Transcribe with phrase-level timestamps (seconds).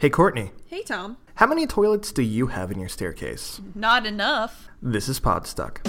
[0.00, 1.16] Hey, Courtney, Hey, Tom.
[1.34, 3.60] how many toilets do you have in your staircase?
[3.74, 4.68] Not enough.
[4.80, 5.80] This is Podstuck.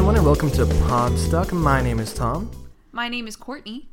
[0.00, 1.52] Everyone, and welcome to Podstuck.
[1.52, 2.50] My name is Tom.
[2.90, 3.90] My name is Courtney.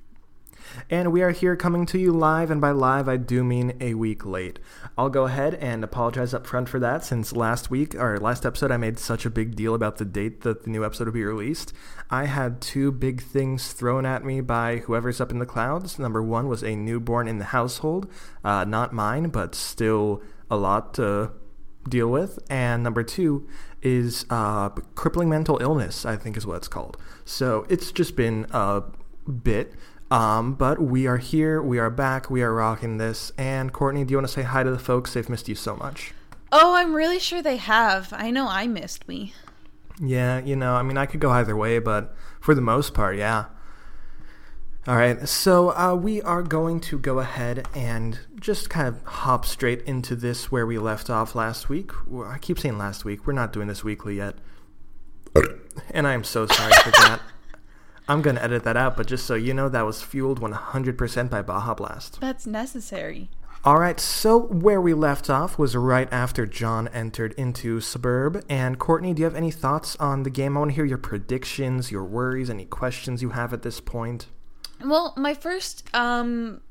[0.90, 3.94] And we are here coming to you live, and by live, I do mean a
[3.94, 4.58] week late.
[4.98, 8.72] I'll go ahead and apologize up front for that, since last week, or last episode,
[8.72, 11.26] I made such a big deal about the date that the new episode would be
[11.26, 11.74] released.
[12.10, 16.00] I had two big things thrown at me by whoever's up in the clouds.
[16.00, 18.10] Number one was a newborn in the household,
[18.46, 21.32] uh, not mine, but still a lot to
[21.90, 22.40] deal with.
[22.50, 23.48] And number two
[23.82, 26.98] is uh, crippling mental illness, I think is what it's called.
[27.26, 28.84] So it's just been a
[29.30, 29.74] bit.
[30.10, 33.32] Um, but we are here, we are back, we are rocking this.
[33.38, 35.14] And Courtney, do you want to say hi to the folks?
[35.14, 36.14] They've missed you so much.
[36.52, 38.14] Oh, I'm really sure they have.
[38.14, 39.34] I know I missed me.
[40.00, 43.18] Yeah, you know, I mean, I could go either way, but for the most part,
[43.18, 43.46] yeah.
[44.88, 49.46] All right, so uh, we are going to go ahead and just kind of hop
[49.46, 51.92] straight into this where we left off last week.
[52.26, 53.28] I keep saying last week.
[53.28, 54.36] We're not doing this weekly yet.
[55.92, 57.22] And I am so sorry for that.
[58.08, 61.30] I'm going to edit that out, but just so you know, that was fueled 100%
[61.30, 62.20] by Baja Blast.
[62.20, 63.30] That's necessary.
[63.64, 68.44] All right, so where we left off was right after John entered into Suburb.
[68.50, 70.58] And Courtney, do you have any thoughts on the game?
[70.58, 74.28] I want to hear your predictions, your worries, any questions you have at this point.
[74.84, 76.62] Well, my first um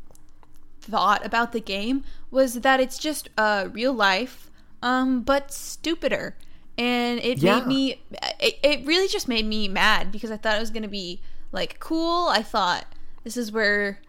[0.81, 4.51] thought about the game was that it's just uh real life
[4.83, 6.37] um but stupider.
[6.79, 7.57] And it Yeah.
[7.61, 8.03] made me
[8.41, 11.21] it, it really just made me mad because I thought it was going to be
[11.53, 12.29] like cool.
[12.29, 12.85] I thought
[13.25, 14.01] this is where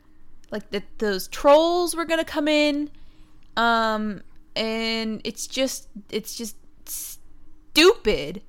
[0.51, 2.89] like the, those trolls were going to come in.
[3.55, 4.21] Um
[4.55, 8.41] and it's just it's just stupid.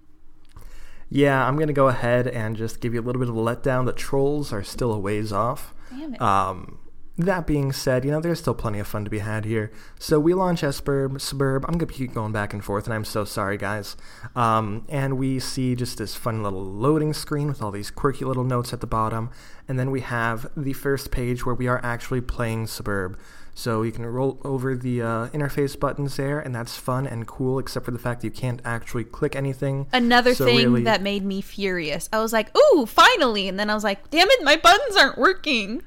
[1.10, 3.40] Yeah, I'm going to go ahead and just give you a little bit of a
[3.40, 3.86] letdown.
[3.86, 5.74] The trolls are still a ways off.
[5.90, 6.20] Damn it.
[6.20, 6.78] Um,
[7.18, 9.72] that being said, you know, there's still plenty of fun to be had here.
[9.98, 11.64] So we launch Esburb, Suburb.
[11.64, 13.96] I'm going to keep going back and forth, and I'm so sorry, guys.
[14.36, 18.44] Um, and we see just this fun little loading screen with all these quirky little
[18.44, 19.30] notes at the bottom.
[19.66, 23.18] And then we have the first page where we are actually playing Suburb.
[23.58, 27.58] So you can roll over the uh, interface buttons there, and that's fun and cool,
[27.58, 29.88] except for the fact that you can't actually click anything.
[29.92, 32.08] Another So thing really- that made me furious.
[32.12, 35.18] I was like, "Ooh, finally!" And then I was like, "Damn it, my buttons aren't
[35.18, 35.82] working."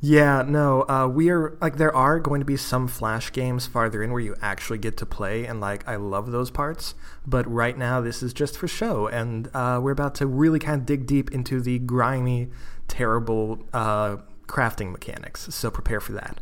[0.00, 4.00] Yeah, no, uh, we are like there are going to be some flash games farther
[4.00, 6.94] in where you actually get to play, and like I love those parts.
[7.26, 10.82] But right now, this is just for show, and uh, we're about to really kind
[10.82, 12.50] of dig deep into the grimy,
[12.86, 15.52] terrible uh, crafting mechanics.
[15.52, 16.38] So prepare for that.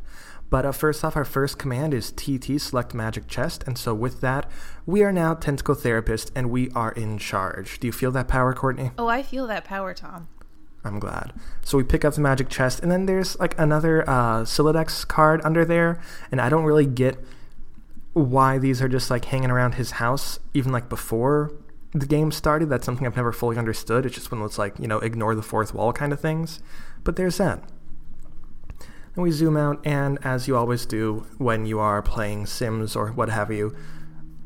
[0.48, 4.20] But uh, first off, our first command is TT select magic chest, and so with
[4.20, 4.48] that,
[4.84, 7.80] we are now tentacle therapist, and we are in charge.
[7.80, 8.92] Do you feel that power, Courtney?
[8.96, 10.28] Oh, I feel that power, Tom.
[10.84, 11.32] I'm glad.
[11.62, 15.40] So we pick up the magic chest, and then there's like another uh, Sylladex card
[15.44, 17.18] under there, and I don't really get
[18.12, 21.52] why these are just like hanging around his house, even like before
[21.92, 22.68] the game started.
[22.70, 24.06] That's something I've never fully understood.
[24.06, 26.60] It's just one of those like you know ignore the fourth wall kind of things.
[27.02, 27.62] But there's that.
[29.16, 33.08] And we zoom out, and as you always do when you are playing Sims or
[33.12, 33.74] what have you,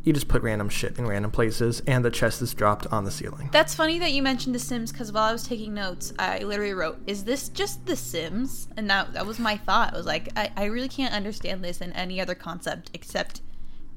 [0.05, 3.11] you just put random shit in random places, and the chest is dropped on the
[3.11, 3.51] ceiling.
[3.53, 6.73] That's funny that you mentioned The Sims because while I was taking notes, I literally
[6.73, 9.93] wrote, "Is this just The Sims?" And that that was my thought.
[9.93, 13.43] I was like, I, I really can't understand this in any other concept except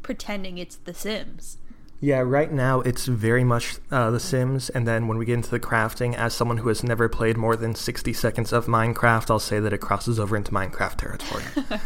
[0.02, 1.58] pretending it's The Sims.
[2.04, 5.50] Yeah, right now it's very much uh, The Sims, and then when we get into
[5.50, 9.40] the crafting, as someone who has never played more than 60 seconds of Minecraft, I'll
[9.40, 11.46] say that it crosses over into Minecraft territory.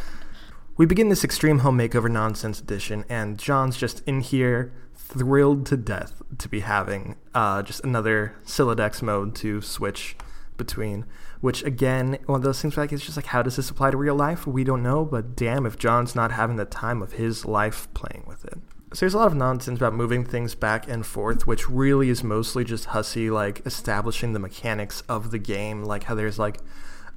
[0.76, 5.78] we begin this Extreme Home Makeover Nonsense edition, and John's just in here, thrilled to
[5.78, 10.16] death to be having uh, just another Sylladex mode to switch
[10.58, 11.06] between.
[11.42, 13.92] Which, again, one of those things where like, it's just like, how does this apply
[13.92, 14.48] to real life?
[14.48, 18.24] We don't know, but damn if John's not having the time of his life playing
[18.25, 18.58] with it.
[18.94, 22.24] So there's a lot of nonsense about moving things back and forth, which really is
[22.24, 26.60] mostly just Hussie like establishing the mechanics of the game, like how there's like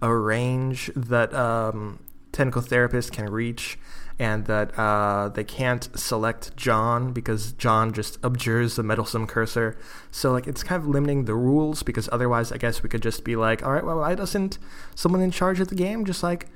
[0.02, 2.00] a range that um,
[2.32, 3.78] tentacle therapists can reach,
[4.19, 9.78] and that uh, they can't select John because John just abjures the meddlesome cursor.
[10.11, 13.25] So like it's kind of limiting the rules because otherwise, I guess we could just
[13.25, 14.58] be like, all right, well, why doesn't
[14.96, 16.49] someone in charge of the game just like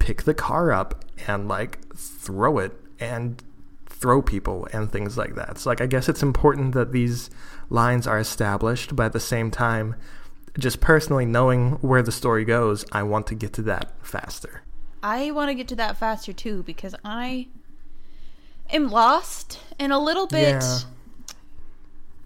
[0.00, 3.42] pick the car up and like throw it and
[3.98, 5.58] throw people and things like that.
[5.58, 7.30] So like I guess it's important that these
[7.70, 9.96] lines are established, but at the same time,
[10.58, 14.62] just personally knowing where the story goes, I want to get to that faster.
[15.02, 17.48] I want to get to that faster too because I
[18.70, 20.62] am lost and a little bit.
[20.62, 20.78] Yeah.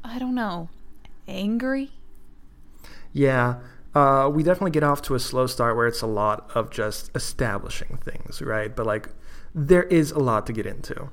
[0.05, 0.69] I don't know,
[1.29, 1.93] angry.
[3.13, 3.61] Yeah,
[3.95, 7.11] uh, we definitely get off to a slow start where it's a lot of just
[7.15, 8.75] establishing things, right?
[8.75, 9.11] But like,
[9.55, 11.11] there is a lot to get into.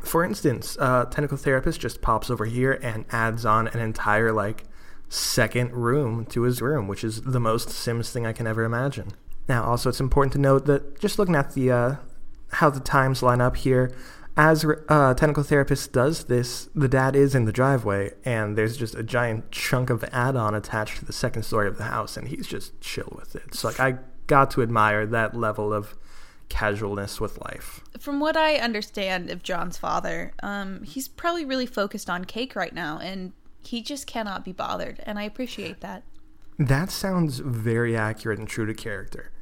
[0.00, 4.64] For instance, uh, Tentacle Therapist just pops over here and adds on an entire like
[5.08, 9.12] second room to his room, which is the most Sims thing I can ever imagine.
[9.48, 11.96] Now, also, it's important to note that just looking at the uh,
[12.52, 13.92] how the times line up here,
[14.36, 18.94] as uh, Tentacle Therapist does this, the dad is in the driveway, and there's just
[18.94, 22.46] a giant chunk of add-on attached to the second story of the house, and he's
[22.46, 23.54] just chill with it.
[23.54, 25.94] So, like, I got to admire that level of
[26.48, 27.80] casualness with life.
[27.98, 32.72] From what I understand of John's father, um, he's probably really focused on cake right
[32.72, 33.32] now, and
[33.62, 36.02] he just cannot be bothered, and I appreciate that.
[36.58, 39.32] That sounds very accurate and true to character.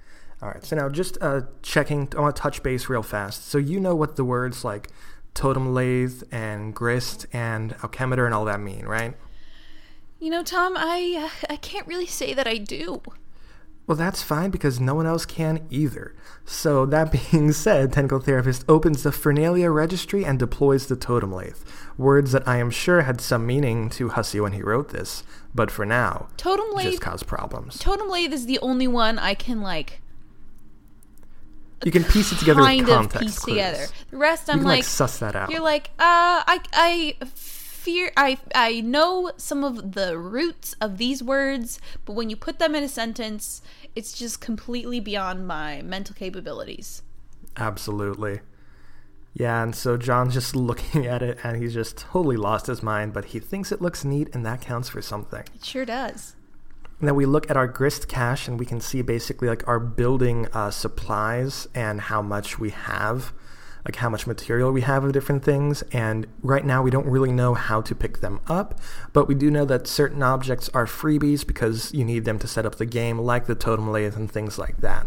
[0.43, 3.49] All right, so now just uh, checking, I want to touch base real fast.
[3.49, 4.89] So you know what the words like
[5.33, 9.15] totem lathe and grist and alchemiter and all that mean, right?
[10.21, 13.03] You know, Tom, I uh, I can't really say that I do.
[13.87, 16.15] Well, that's fine because no one else can either.
[16.47, 21.59] So, that being said, Tentacle Therapist opens the Phernalia registry and deploys the totem lathe.
[21.99, 25.23] Words that I am sure had some meaning to Hussie when he wrote this,
[25.55, 26.91] but for now, Totem lathe.
[26.93, 27.79] just cause problems.
[27.79, 30.01] Totem lathe is the only one I can like
[31.85, 33.55] You can piece it together kind with of piece clues.
[33.57, 33.87] together.
[34.11, 35.51] The rest, I'm you can like, like, suss that out.
[35.51, 37.17] you're like, uh, I, I
[37.85, 42.59] fear, I, I know some of the roots of these words, but when you put
[42.59, 43.61] them in a sentence,
[43.95, 47.03] it's just completely beyond my mental capabilities.
[47.59, 48.41] Absolutely.
[49.35, 53.13] Yeah, and so John's just looking at it and he's just totally lost his mind,
[53.13, 55.45] but he thinks it looks neat and that counts for something.
[55.55, 56.37] It sure does.
[57.01, 59.79] And then we look at our grist cache and we can see basically like our
[59.79, 63.35] building uh, supplies and how much we have,
[63.85, 65.83] like how much material we have of different things.
[65.93, 68.81] And right now we don't really know how to pick them up,
[69.13, 72.67] but we do know that certain objects are freebies because you need them to set
[72.67, 75.07] up the game, like the totem lathe and things like that.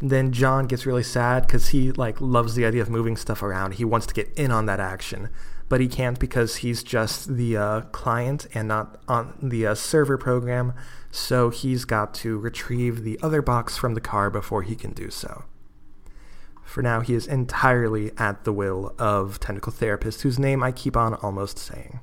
[0.00, 3.74] Then John gets really sad because he like loves the idea of moving stuff around.
[3.74, 5.28] He wants to get in on that action,
[5.68, 10.18] but he can't because he's just the uh, client and not on the uh, server
[10.18, 10.74] program.
[11.12, 15.08] So he's got to retrieve the other box from the car before he can do
[15.08, 15.44] so.
[16.64, 20.96] For now, he is entirely at the will of Tentacle Therapist, whose name I keep
[20.96, 22.00] on almost saying.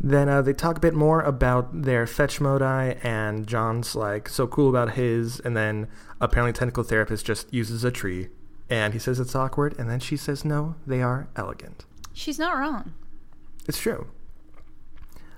[0.00, 4.46] Then uh, they talk a bit more about their fetch modi, and John's like so
[4.46, 5.88] cool about his, and then
[6.20, 8.28] apparently Tentacle Therapist just uses a tree,
[8.70, 11.84] and he says it's awkward, and then she says no, they are elegant.
[12.12, 12.94] She's not wrong.
[13.66, 14.06] It's true.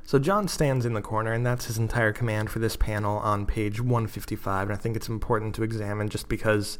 [0.04, 3.46] So John stands in the corner, and that's his entire command for this panel on
[3.46, 6.78] page 155, and I think it's important to examine just because,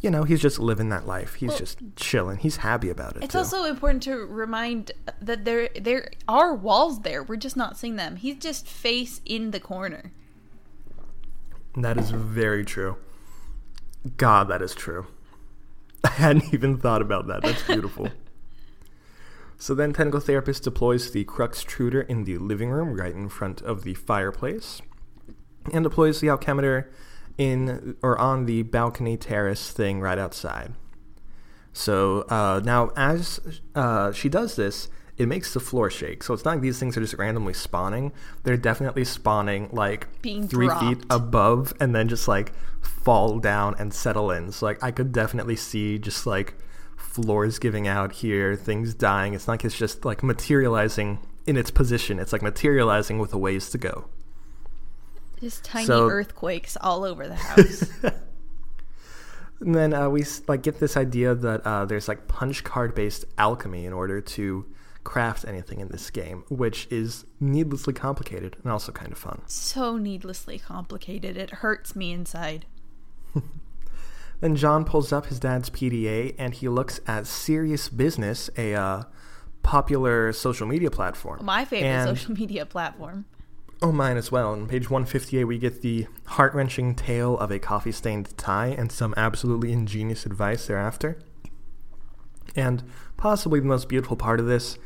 [0.00, 1.34] you know, he's just living that life.
[1.34, 2.38] He's Well- just chilling.
[2.38, 3.24] He's happy about it.
[3.24, 3.38] It's too.
[3.38, 7.22] also important to remind that there there are walls there.
[7.22, 8.16] We're just not seeing them.
[8.16, 10.12] He's just face in the corner.
[11.76, 12.96] That is very true.
[14.16, 15.06] God, that is true.
[16.04, 17.42] I hadn't even thought about that.
[17.42, 18.08] That's beautiful.
[19.58, 23.82] so then Tentacle Therapist deploys the Cruxtruder in the living room right in front of
[23.82, 24.80] the fireplace
[25.72, 26.86] and deploys the Alchemiter
[27.38, 30.74] in or on the balcony terrace thing right outside.
[31.72, 33.40] So uh, now, as
[33.74, 36.22] uh, she does this, it makes the floor shake.
[36.22, 38.12] So it's not like these things are just randomly spawning.
[38.42, 43.94] They're definitely spawning like Being three feet above and then just like fall down and
[43.94, 44.52] settle in.
[44.52, 46.54] So like I could definitely see just like
[46.96, 49.34] floors giving out here, things dying.
[49.34, 52.18] It's not like it's just like materializing in its position.
[52.18, 54.08] It's like materializing with a ways to go.
[55.40, 57.84] Just tiny So- earthquakes all over the house.
[59.60, 63.24] And then uh, we like get this idea that uh, there's like punch card based
[63.38, 64.66] alchemy in order to
[65.02, 69.42] craft anything in this game, which is needlessly complicated and also kind of fun.
[69.46, 71.36] so needlessly complicated.
[71.36, 72.66] It hurts me inside.
[74.40, 79.02] Then John pulls up his dad's PDA and he looks at Serious Business, a uh,
[79.64, 81.44] popular social media platform.
[81.44, 83.24] My favorite And- social media platform.
[83.80, 84.50] Oh, mine as well.
[84.52, 88.90] On page 158, we get the heart wrenching tale of a coffee stained tie and
[88.90, 91.16] some absolutely ingenious advice thereafter.
[92.56, 92.82] And
[93.16, 94.78] possibly the most beautiful part of this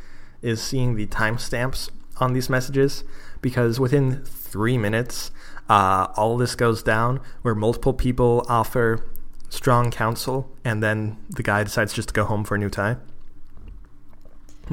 [0.42, 3.02] is seeing the timestamps on these messages
[3.40, 5.30] because within three minutes,
[5.70, 9.06] uh, all this goes down where multiple people offer
[9.48, 12.96] strong counsel and then the guy decides just to go home for a new tie.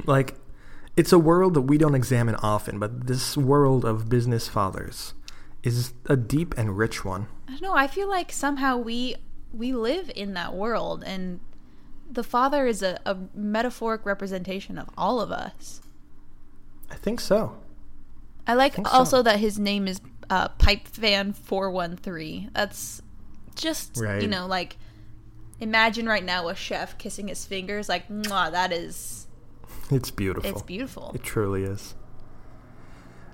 [0.05, 0.35] Like,
[0.99, 5.13] it's a world that we don't examine often, but this world of business fathers
[5.63, 7.27] is a deep and rich one.
[7.47, 7.73] I don't know.
[7.73, 9.15] I feel like somehow we
[9.53, 11.39] we live in that world, and
[12.11, 15.79] the father is a, a metaphoric representation of all of us.
[16.91, 17.55] I think so.
[18.45, 18.83] I like so.
[18.85, 22.49] also that his name is uh, Pipe Fan Four One Three.
[22.51, 23.01] That's
[23.55, 24.21] just Right.
[24.21, 24.75] you know like
[25.61, 29.27] imagine right now a chef kissing his fingers like that is
[29.89, 30.49] It's beautiful.
[30.49, 31.11] it's beautiful.
[31.15, 31.95] It truly is.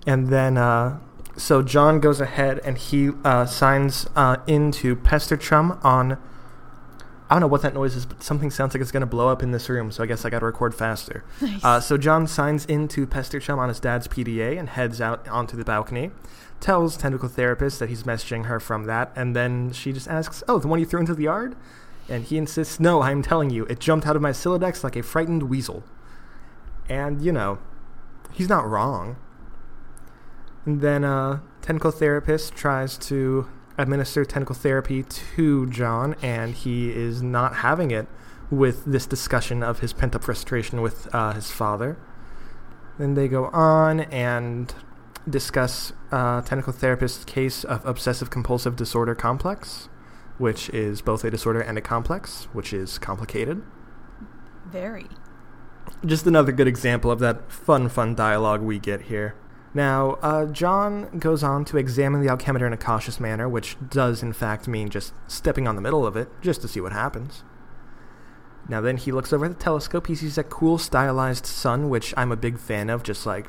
[0.08, 1.00] And then, uh,
[1.36, 6.18] so John goes ahead and he uh, signs uh, into Pesterchum on.
[7.28, 9.30] I don't know what that noise is, but something sounds like it's going to blow
[9.30, 11.24] up in this room, so I guess I got to record faster.
[11.42, 11.64] Nice.
[11.66, 15.66] Uh, so John signs into Pesterchum on his dad's PDA and heads out onto the
[15.66, 16.12] balcony.
[16.60, 20.60] Tells Tentacle Therapist that he's messaging her from that, and then she just asks, Oh,
[20.60, 21.56] the one you threw into the yard?
[22.08, 25.02] And he insists, No, I'm telling you, it jumped out of my Sylladex like a
[25.02, 25.84] frightened weasel.
[26.90, 27.60] And, you know,
[28.32, 29.18] he's not wrong.
[30.66, 37.22] And then uh, Tentacle Therapist tries to administer tentacle therapy to John, and he is
[37.22, 38.08] not having it
[38.50, 41.98] with this discussion of his pent up frustration with uh, his father.
[42.98, 44.74] Then they go on and
[45.30, 49.90] discuss uh, Tentacle Therapist's case of obsessive compulsive disorder complex,
[50.38, 53.64] which is both a disorder and a complex, which is complicated.
[54.68, 55.08] Very.
[56.06, 59.36] Just another good example of that fun, fun dialogue we get here.
[59.74, 64.24] Now, uh, John goes on to examine the alchemiter in a cautious manner, which does
[64.24, 67.44] in fact mean just stepping on the middle of it, just to see what happens.
[68.70, 70.08] Now, then he looks over at the telescope.
[70.08, 73.48] He sees that cool, stylized sun, which I'm a big fan of, just like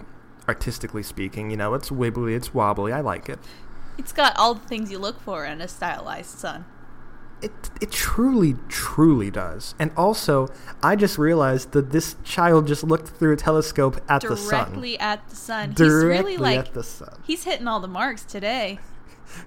[0.49, 1.50] artistically speaking.
[1.50, 2.93] You know, it's wibbly, it's wobbly.
[2.93, 3.38] I like it.
[3.97, 6.66] It's got all the things you look for in a stylized sun.
[7.43, 9.75] It it truly, truly does.
[9.78, 10.49] And also,
[10.83, 14.71] I just realized that this child just looked through a telescope at the sun.
[14.71, 15.69] Directly at the sun.
[15.71, 17.21] he's Directly really like at the sun.
[17.26, 18.78] he's hitting all the marks today.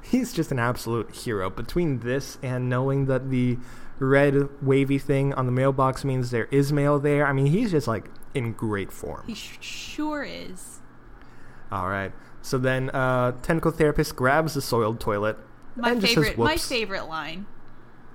[0.02, 1.50] He's just an absolute hero.
[1.50, 3.58] Between this and knowing that the
[3.98, 7.88] red wavy thing on the mailbox means there is mail there, I mean, he's just
[7.88, 9.24] like in great form.
[9.26, 10.80] He sh- sure is.
[11.72, 12.12] All right.
[12.42, 15.38] So then, uh, tentacle therapist grabs the soiled toilet
[15.78, 17.46] My and just says, favorite my favorite line.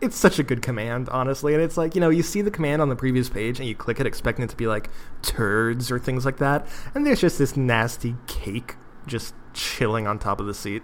[0.05, 1.55] It's such a good command, honestly.
[1.55, 3.75] And it's like, you know, you see the command on the previous page and you
[3.75, 4.91] click it expecting it to be like
[5.23, 6.67] turds or things like that.
[6.95, 10.83] And there's just this nasty cake just chilling on top of the seat.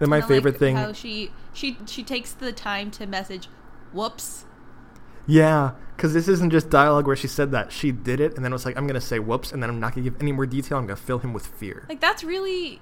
[0.00, 0.76] And my I like favorite thing.
[0.76, 3.48] how she she she takes the time to message
[3.92, 4.44] whoops.
[5.26, 7.72] Yeah, because this isn't just dialogue where she said that.
[7.72, 9.80] She did it and then was like, I'm going to say whoops, and then I'm
[9.80, 10.76] not going to give any more detail.
[10.76, 11.86] I'm going to fill him with fear.
[11.88, 12.80] Like that's really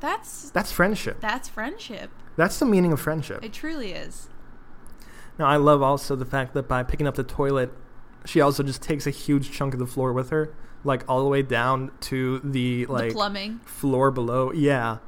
[0.00, 1.20] that's That's friendship.
[1.20, 2.10] that's friendship.
[2.38, 3.44] That's the meaning of friendship.
[3.44, 4.28] It truly is.
[5.38, 7.70] Now, I love also the fact that by picking up the toilet,
[8.24, 10.54] she also just takes a huge chunk of the floor with her,
[10.84, 13.58] like all the way down to the like the plumbing.
[13.66, 14.52] floor below.
[14.52, 14.98] Yeah.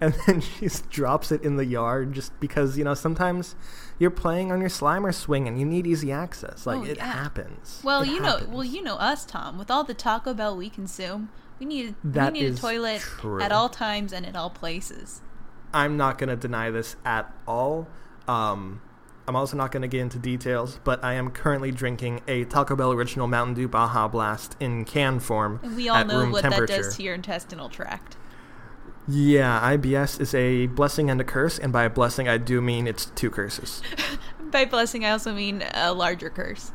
[0.00, 3.54] And then she just drops it in the yard just because, you know, sometimes
[3.98, 6.66] you're playing on your Slimer swing and you need easy access.
[6.66, 7.06] Like, Oh, it yeah.
[7.12, 7.80] happens.
[7.82, 9.58] Well, It you know, well, you know us, Tom.
[9.58, 13.40] With all the Taco Bell we consume, we need we need a toilet true.
[13.40, 15.22] at all times and at all places.
[15.72, 17.88] I'm not going to deny this at all.
[18.28, 18.80] Um,
[19.28, 22.76] I'm also not going to get into details, but I am currently drinking a Taco
[22.76, 25.60] Bell Original Mountain Dew Baja Blast in can form.
[25.62, 28.16] And we all know what that does to your intestinal tract.
[29.08, 32.86] Yeah, IBS is a blessing and a curse, and by a blessing, I do mean
[32.88, 33.82] it's two curses.
[34.50, 36.70] By blessing, I also mean a larger curse.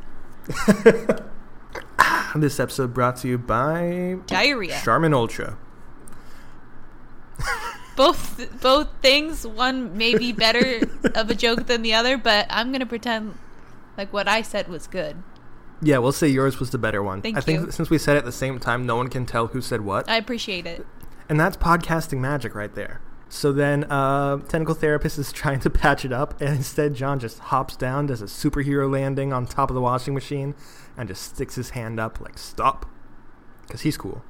[2.36, 4.78] this episode brought to you by Diarrhea.
[4.84, 5.56] Charmin Ultra.
[7.96, 9.46] both both things.
[9.46, 10.80] One may be better
[11.14, 13.38] of a joke than the other, but I'm gonna pretend
[13.96, 15.22] like what I said was good.
[15.80, 17.22] Yeah, we'll say yours was the better one.
[17.22, 17.70] Thank I think you.
[17.72, 20.08] since we said it at the same time, no one can tell who said what.
[20.08, 20.86] I appreciate it.
[21.28, 23.00] And that's podcasting magic right there.
[23.28, 27.38] So then, uh, Tentacle Therapist is trying to patch it up, and instead, John just
[27.38, 30.54] hops down, does a superhero landing on top of the washing machine,
[30.98, 32.84] and just sticks his hand up, like, stop.
[33.62, 34.22] Because he's cool.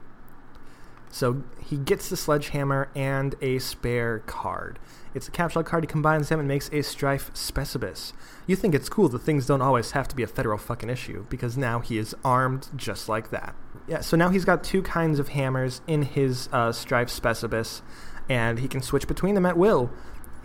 [1.12, 4.78] So he gets the sledgehammer and a spare card.
[5.14, 5.84] It's a capsule card.
[5.84, 8.14] He combines them and makes a Strife Specibus.
[8.46, 11.26] You think it's cool that things don't always have to be a federal fucking issue,
[11.28, 13.54] because now he is armed just like that.
[13.86, 17.82] Yeah, so now he's got two kinds of hammers in his uh, Strife Specibus,
[18.30, 19.90] and he can switch between them at will.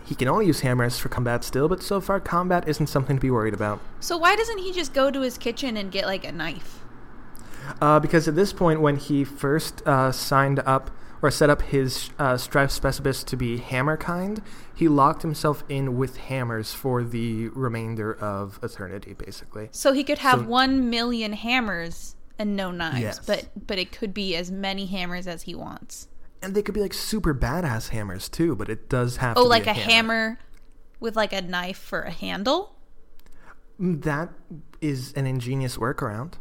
[0.04, 3.20] He can only use hammers for combat still, but so far combat isn't something to
[3.20, 3.80] be worried about.
[4.00, 6.84] So why doesn't he just go to his kitchen and get like a knife?
[7.80, 12.10] Uh, because at this point, when he first uh, signed up or set up his
[12.18, 14.40] uh, Strife Specibus to be hammer kind,
[14.74, 19.68] he locked himself in with hammers for the remainder of eternity, basically.
[19.72, 23.18] So he could have So- one million hammers and no knives, Yes.
[23.26, 26.06] but but it could be as many hammers as he wants.
[26.40, 29.46] And they could be like super badass hammers too, but it does have Oh, to
[29.46, 30.38] be like a hammer
[31.00, 32.76] with like a knife for a handle?
[33.80, 34.28] Mm, That
[34.80, 36.34] is an ingenious workaround.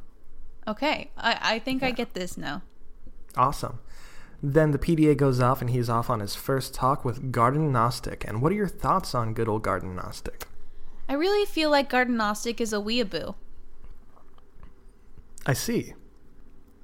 [0.67, 1.11] Okay.
[1.17, 2.61] I, I think I get this now.
[3.35, 3.79] Awesome.
[4.41, 8.25] Then the PDA goes off and he's off on his first talk with Garden Gnostic.
[8.27, 10.47] And what are your thoughts on good old Garden Gnostic?
[11.09, 13.35] I really feel like Garden Gnostic is a weeaboo.
[15.45, 15.93] I see.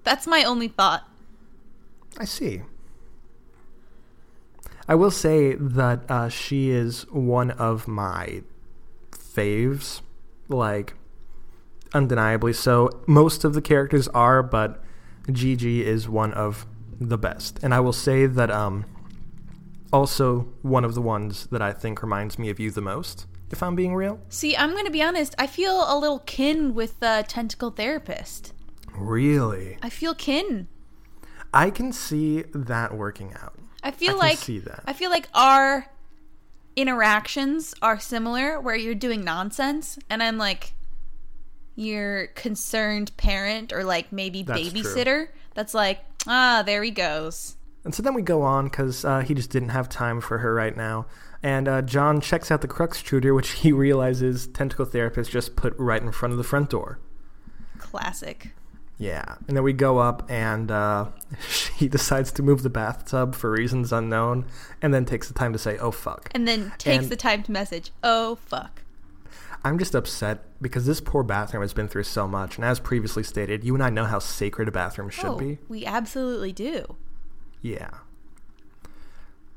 [0.03, 1.07] That's my only thought.
[2.17, 2.61] I see.
[4.87, 8.43] I will say that uh, she is one of my
[9.11, 10.01] faves,
[10.47, 10.93] like
[11.93, 12.89] undeniably so.
[13.07, 14.83] Most of the characters are, but
[15.31, 16.65] Gigi is one of
[16.99, 18.85] the best, and I will say that um,
[19.91, 23.25] also one of the ones that I think reminds me of you the most.
[23.51, 25.35] If I'm being real, See, I'm going to be honest.
[25.37, 28.51] I feel a little kin with the tentacle therapist.
[28.95, 30.67] really, I feel kin.
[31.53, 33.53] I can see that working out.
[33.83, 34.83] I feel I can like see that.
[34.87, 35.87] I feel like our
[36.75, 40.73] interactions are similar where you're doing nonsense and I'm like
[41.75, 44.81] your concerned parent or like maybe That's true.
[44.81, 49.19] babysitter that's like, "Ah, there he goes." And so then we go on because uh,
[49.21, 51.05] he just didn't have time for her right now.
[51.43, 55.73] And uh, John checks out the crux extruder, which he realizes Tentacle Therapist just put
[55.77, 56.99] right in front of the front door.
[57.79, 58.51] Classic.
[58.97, 59.35] Yeah.
[59.47, 61.07] And then we go up, and uh,
[61.49, 64.45] she decides to move the bathtub for reasons unknown,
[64.81, 66.29] and then takes the time to say, oh, fuck.
[66.33, 68.82] And then takes And- the time to message, "Oh fuck."
[69.63, 72.57] I'm just upset because this poor bathroom has been through so much.
[72.57, 75.59] And as previously stated, you and I know how sacred a bathroom should oh, be.
[75.69, 76.97] we absolutely do.
[77.61, 77.91] Yeah.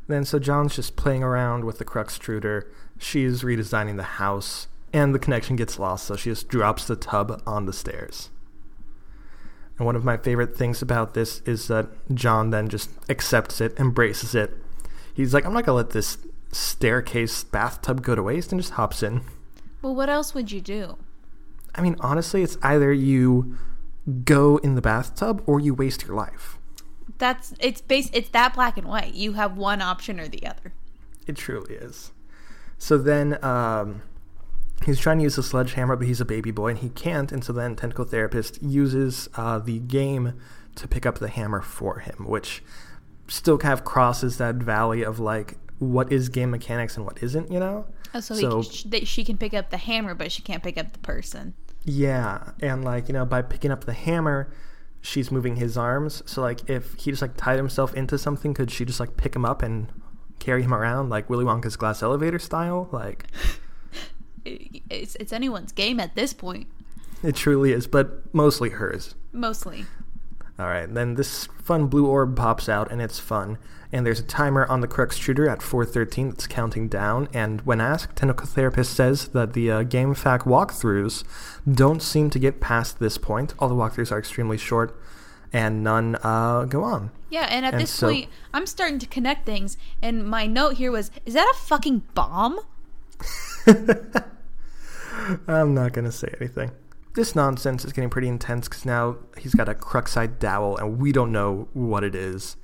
[0.07, 2.65] Then so John's just playing around with the crux extruder.
[2.99, 7.43] She's redesigning the house, and the connection gets lost, so she just drops the tub
[7.45, 8.31] on the stairs.
[9.79, 13.79] And one of my favorite things about this is that John then just accepts it,
[13.79, 14.55] embraces it.
[15.13, 16.19] He's like, I'm not gonna let this
[16.53, 19.23] staircase bathtub go to waste, and just hops in.
[19.87, 20.99] Well, what else would you do?
[21.73, 23.57] I mean, honestly, it's either you
[24.25, 26.59] go in the bathtub or you waste your life.
[27.19, 29.15] That's it's base it's that black and white.
[29.15, 30.73] You have one option or the other.
[31.29, 32.11] It truly is.
[32.79, 34.03] So then um,
[34.85, 37.31] he's trying to use a sledgehammer, but he's a baby boy and he can't.
[37.31, 40.33] And so then Tentacle Therapist uses uh, the game
[40.75, 42.61] to pick up the hammer for him, which
[43.29, 47.53] still kind of crosses that valley of like what is game mechanics and what isn't,
[47.53, 47.87] you know?
[48.15, 50.79] Oh, so, So- he, sh- she can pick up the hammer, but she can't pick
[50.79, 51.55] up the person.
[51.85, 54.53] Yeah, and like you know, by picking up the hammer,
[55.01, 56.23] she's moving his arms.
[56.27, 59.37] So like, if he just like tied himself into something, could she just like pick
[59.37, 59.87] him up and
[60.41, 62.89] carry him around like Willy Wonka's glass elevator style?
[62.93, 63.27] Like,
[64.45, 66.69] It's it's anyone's game at this point,
[67.23, 69.15] it truly is, but mostly hers.
[69.33, 69.85] mostly.
[70.59, 73.59] All right, then this fun blue orb pops out, and it's fun.
[73.93, 77.29] And there's a timer on the crux shooter at 4:13 that's counting down.
[77.35, 81.25] And when asked, Tentacle Therapist says that the uh, GameFAQs walkthroughs
[81.71, 83.55] don't seem to get past this point.
[83.59, 84.99] All the walkthroughs are extremely short,
[85.53, 87.11] and none uh, go on.
[87.31, 89.77] Yeah, and at And this so- point, I'm starting to connect things.
[90.01, 92.59] And my note here was, "Is that a fucking bomb?"
[95.49, 96.71] I'm not gonna say anything.
[97.17, 101.13] This nonsense is getting pretty intense because now he's got a Cruxite dowel, and we
[101.13, 102.59] don't know what it is.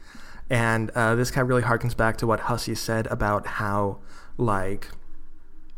[0.51, 4.01] And uh, this kind of really harkens back to what Hussie said about how,
[4.37, 4.89] like,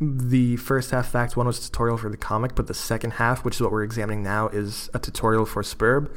[0.00, 3.44] the first half Fact 1 was a tutorial for the comic, but the second half,
[3.44, 6.12] which is what we're examining now, is a tutorial for Sburb.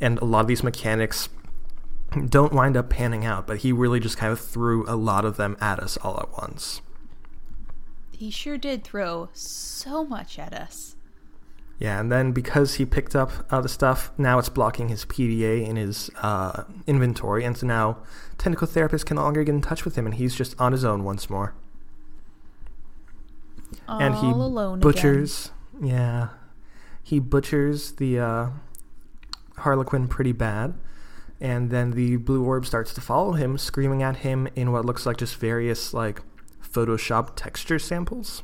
[0.00, 1.28] And a lot of these mechanics
[2.28, 5.38] don't wind up panning out, but he really just kind of threw a lot of
[5.38, 6.82] them at us all at once.
[8.12, 10.95] He sure did throw so much at us.
[11.78, 15.66] Yeah, and then because he picked up uh, the stuff, now it's blocking his PDA
[15.66, 17.98] in his uh, inventory, and so now
[18.38, 20.84] Tentacle Therapist can no longer get in touch with him, and he's just on his
[20.84, 21.54] own once more.
[23.86, 25.50] All and he alone butchers,
[25.82, 26.28] yeah,
[27.02, 28.48] he butchers the uh,
[29.58, 30.72] Harlequin pretty bad,
[31.42, 35.04] and then the blue orb starts to follow him, screaming at him in what looks
[35.04, 36.22] like just various like
[36.62, 38.42] Photoshop texture samples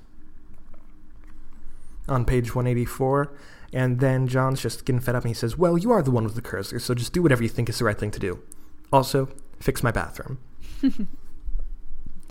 [2.09, 3.33] on page 184.
[3.73, 6.25] And then John's just getting fed up and he says, Well, you are the one
[6.25, 8.43] with the cursor, so just do whatever you think is the right thing to do.
[8.93, 10.39] Also, fix my bathroom.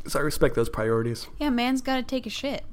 [0.07, 1.27] so I respect those priorities.
[1.39, 2.63] Yeah, man's got to take a shit.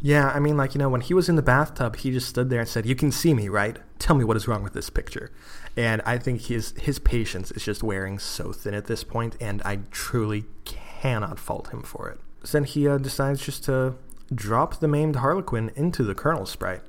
[0.00, 2.50] Yeah, I mean, like, you know, when he was in the bathtub, he just stood
[2.50, 3.78] there and said, You can see me, right?
[3.98, 5.30] Tell me what is wrong with this picture.
[5.76, 9.62] And I think his, his patience is just wearing so thin at this point, and
[9.62, 12.20] I truly cannot fault him for it.
[12.44, 13.94] So then he uh, decides just to
[14.34, 16.82] drop the maimed Harlequin into the Kernelsprite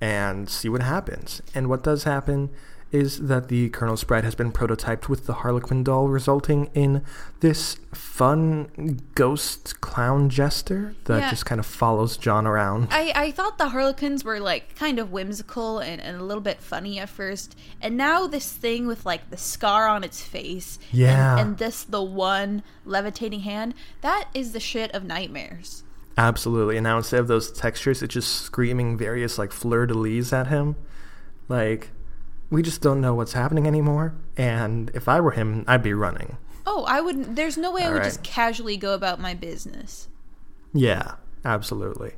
[0.00, 1.42] and see what happens.
[1.54, 2.50] And what does happen
[2.90, 7.04] is that the Kernelsprite has been prototyped with the Harlequin doll, resulting in
[7.38, 11.30] this fun ghost clown jester that Yeah.
[11.30, 12.88] just kind of follows John around.
[12.90, 16.60] I, I thought the Harlequins were like kind of whimsical and, and a little bit
[16.60, 20.98] funny at first, and now this thing with like the scar on its face, and-
[21.00, 21.38] Yeah.
[21.38, 25.84] and, this the one levitating hand, that is the shit of nightmares.
[26.20, 26.76] Absolutely.
[26.76, 30.48] And now instead of those textures, it's just screaming various like fleur de lis at
[30.48, 30.76] him.
[31.48, 31.92] Like,
[32.50, 34.14] we just don't know what's happening anymore.
[34.36, 36.36] And if I were him, I'd be running.
[36.66, 37.36] Oh, I wouldn't.
[37.36, 38.04] There's no way I would right.
[38.04, 40.08] just casually go about my business.
[40.74, 42.16] Yeah, absolutely.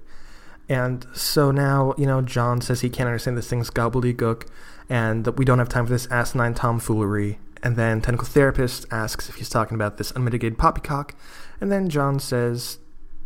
[0.69, 4.49] And so now, you know, John says he can't understand this thing's gobbledygook
[4.88, 7.38] and that we don't have time for this asinine tomfoolery.
[7.62, 11.15] And then Tentacle Therapist asks if he's talking about this unmitigated poppycock.
[11.61, 12.79] And then John says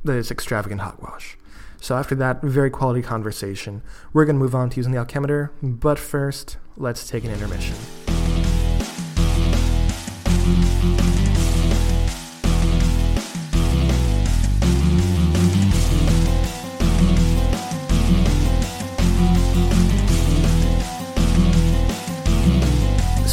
[0.05, 1.37] that it's extravagant hogwash.
[1.81, 3.83] So after that very quality conversation,
[4.13, 5.51] we're going to move on to using the alchemiter.
[5.63, 7.77] But first, let's take an intermission.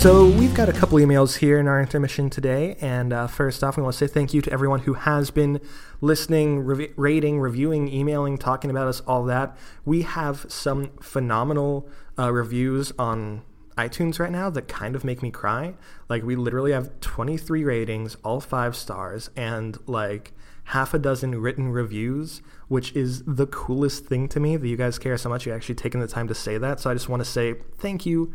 [0.03, 3.77] So we've got a couple emails here in our intermission today, and uh, first off,
[3.77, 5.61] we want to say thank you to everyone who has been
[6.01, 9.55] listening, rev- rating, reviewing, emailing, talking about us, all that.
[9.85, 11.87] We have some phenomenal
[12.19, 13.43] uh, reviews on
[13.77, 15.75] iTunes right now that kind of make me cry.
[16.09, 20.33] Like we literally have 23 ratings, all five stars, and like
[20.65, 24.99] half a dozen written reviews, which is the coolest thing to me that you guys
[24.99, 25.45] care so much.
[25.45, 26.81] You're actually taken the time to say that.
[26.81, 28.33] So I just want to say thank you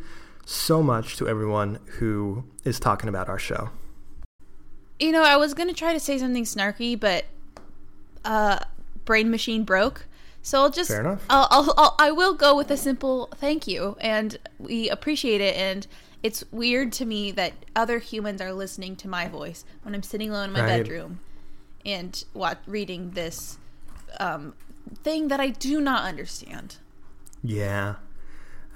[0.48, 3.68] so much to everyone who is talking about our show.
[4.98, 7.26] You know, I was gonna try to say something snarky, but
[8.24, 8.58] uh,
[9.04, 10.06] brain machine broke.
[10.40, 11.22] So I'll just Fair enough.
[11.28, 15.54] I'll, I'll, I'll I will go with a simple thank you, and we appreciate it.
[15.54, 15.86] And
[16.22, 20.30] it's weird to me that other humans are listening to my voice when I'm sitting
[20.30, 20.78] alone in my Right.
[20.78, 21.20] bedroom
[21.84, 23.58] and what reading this
[24.18, 24.54] um,
[25.04, 26.76] thing that I do not understand.
[27.44, 27.96] Yeah.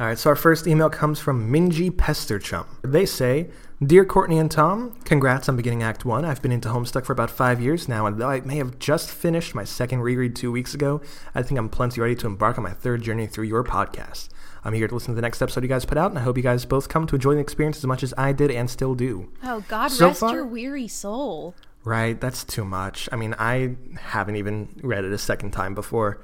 [0.03, 2.67] All right, so our first email comes from Minji Pesterchum.
[2.83, 6.25] They say, Dear Courtney and Tom, congrats on beginning Act 1.
[6.25, 9.13] I've been into Homestuck for about five years now, and though I may have just
[9.13, 11.01] finished my second reread two weeks ago,
[11.37, 14.29] I think I'm plenty ready to embark on my third journey through your podcast.
[14.65, 16.37] I'm here to listen to the next episode you guys put out, and I hope
[16.37, 18.97] you guys both come to enjoy the experience as much as I did and still
[18.97, 19.31] do.
[19.45, 21.55] Oh God, So rest far- your weary soul.
[21.85, 23.09] Right, that's too much.
[23.13, 26.21] I mean, I haven't even read it a second time before.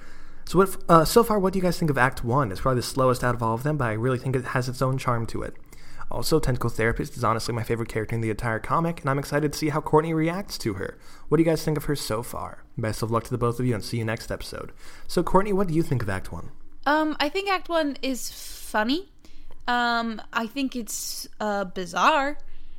[0.49, 2.51] So, what, uh, so far, what do you guys think of Act One?
[2.51, 4.67] It's probably the slowest out of all of them, but I really think it has
[4.67, 5.55] its own charm to it.
[6.11, 9.53] Also, Tentacle Therapist is honestly my favorite character in the entire comic, and I'm excited
[9.53, 10.97] to see how Courtney reacts to her.
[11.29, 12.65] What do you guys think of her so far?
[12.79, 14.73] Best of luck to the both of you, and see you next episode.
[15.07, 16.51] So, Courtney, what do you think of Act One?
[16.87, 19.11] Um, I think Act One is funny.
[19.67, 22.39] Um, I think it's uh, bizarre,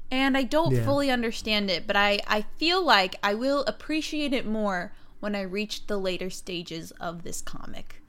[0.10, 0.86] and I don't Yeah.
[0.86, 1.86] fully understand it.
[1.86, 6.30] But I I feel like I will appreciate it more when I reached the later
[6.30, 8.02] stages of this comic.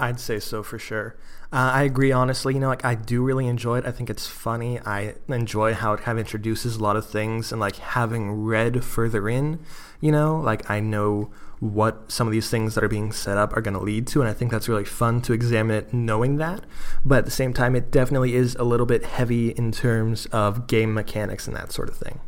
[0.00, 1.16] I'd say so for sure.
[1.52, 2.54] Uh, I agree, honestly.
[2.54, 3.86] You know, like I do really enjoy it.
[3.86, 4.78] I think it's funny.
[4.80, 8.84] I enjoy how it kind of introduces a lot of things, and like having read
[8.84, 9.58] further in,
[10.00, 13.56] you know, like I know what some of these things that are being set up
[13.56, 16.36] are going to lead to, and I think that's really fun to examine it knowing
[16.36, 16.62] that.
[17.04, 20.68] But at the same time, it definitely is a little bit heavy in terms of
[20.68, 22.20] game mechanics and that sort of thing.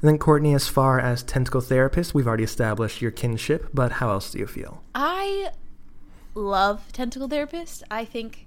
[0.00, 4.10] And then, Courtney, as far as tentacle therapist, we've already established your kinship, but how
[4.10, 4.82] else do you feel?
[4.94, 5.50] I
[6.34, 7.82] love Tentacle Therapist.
[7.90, 8.46] I think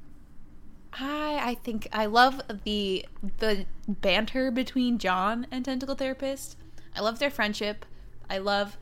[0.94, 3.06] I I think I love the
[3.40, 6.58] the banter between John and Tentacle Therapist.
[6.96, 7.86] I love their friendship.
[8.30, 8.78] I love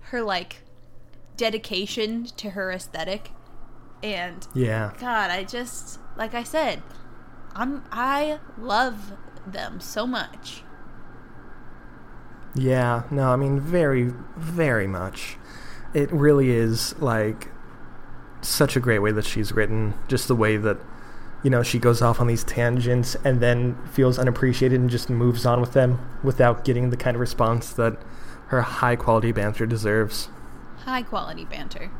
[0.00, 0.62] her like
[1.36, 3.30] dedication to her aesthetic.
[4.02, 4.92] And Yeah.
[4.98, 6.82] God, I just like I said,
[7.54, 9.12] I'm I love
[9.46, 10.62] them so much.
[12.58, 15.36] Yeah, no, I mean, very, very much.
[15.94, 17.50] It really is like
[18.40, 19.94] such a great way that she's written.
[20.08, 20.76] Just the way that,
[21.44, 25.46] you know, she goes off on these tangents and then feels unappreciated and just moves
[25.46, 27.96] on with them without getting the kind of response that
[28.48, 30.28] her high quality banter deserves.
[30.78, 31.92] High quality banter.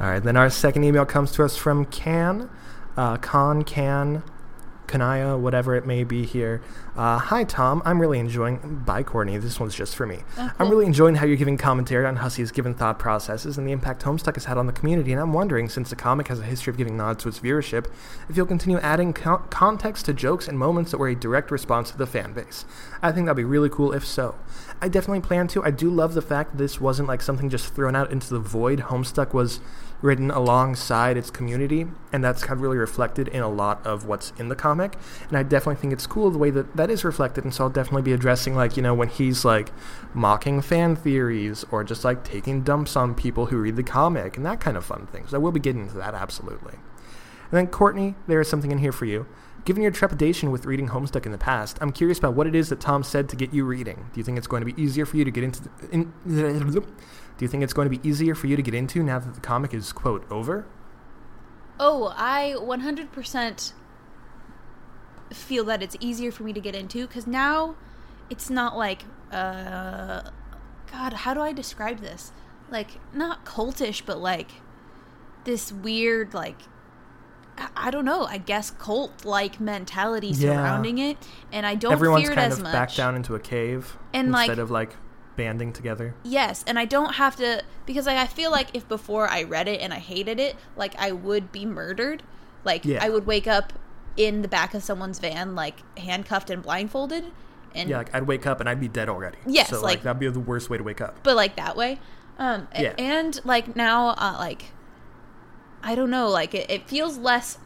[0.00, 2.48] All right, then our second email comes to us from Can,
[2.96, 4.22] uh, Con, Can,
[4.86, 6.62] Kanaya, whatever it may be here.
[6.96, 7.82] Uh, Hi, Tom.
[7.84, 8.82] I'm really enjoying.
[8.86, 9.36] Bye, Courtney.
[9.38, 10.20] This one's just for me.
[10.38, 13.72] Oh, I'm really enjoying how you're giving commentary on Hussie's given thought processes and the
[13.72, 15.12] impact Homestuck has had on the community.
[15.12, 17.86] And I'm wondering, since the comic has a history of giving nods to its viewership,
[18.28, 21.90] if you'll continue adding co- context to jokes and moments that were a direct response
[21.90, 22.64] to the fan base.
[23.02, 24.36] I think that'd be really cool if so.
[24.80, 25.62] I definitely plan to.
[25.64, 28.38] I do love the fact that this wasn't like something just thrown out into the
[28.38, 28.80] void.
[28.80, 29.60] Homestuck was
[30.02, 34.32] written alongside its community, and that's kind of really reflected in a lot of what's
[34.38, 34.96] in the comic.
[35.28, 37.44] And I definitely think it's cool the way that that is reflected.
[37.44, 39.70] And so I'll definitely be addressing, like, you know, when he's like
[40.12, 44.44] mocking fan theories or just like taking dumps on people who read the comic and
[44.44, 45.30] that kind of fun things.
[45.30, 46.74] So I will be getting into that absolutely.
[46.74, 49.26] And then, Courtney, there is something in here for you.
[49.64, 52.68] Given your trepidation with reading Homestuck in the past, I'm curious about what it is
[52.68, 54.10] that Tom said to get you reading.
[54.12, 55.70] Do you think it's going to be easier for you to get into?
[55.90, 56.84] In, do
[57.40, 59.40] you think it's going to be easier for you to get into now that the
[59.40, 60.66] comic is quote over?
[61.80, 63.72] Oh, I 100%
[65.32, 67.74] feel that it's easier for me to get into because now
[68.28, 70.30] it's not like, uh,
[70.92, 72.32] God, how do I describe this?
[72.70, 74.50] Like, not cultish, but like
[75.44, 76.58] this weird, like,
[77.76, 80.54] I- don't know, I guess cult like mentality Yeah.
[80.54, 81.16] surrounding it.
[81.52, 82.72] And I don't Everyone's fear it kind as of much.
[82.72, 84.96] back down into a cave And, like- instead of like
[85.36, 86.14] banding together.
[86.22, 89.68] Yes, and I don't have to because like, I feel like if before I read
[89.68, 92.22] it and I hated it, like I would be murdered.
[92.64, 93.04] Like Yeah.
[93.04, 93.72] I would wake up
[94.16, 97.24] in the back of someone's van, like handcuffed and blindfolded,
[97.74, 99.38] and Yeah, like I'd wake up and I'd be dead already.
[99.44, 101.18] Yes, so like, like- that'd be the worst way to wake up.
[101.24, 101.98] but like that way.
[102.38, 102.94] Um, Yeah.
[102.98, 104.66] and like now, uh, like
[105.84, 107.58] I don't know, like it, it feels less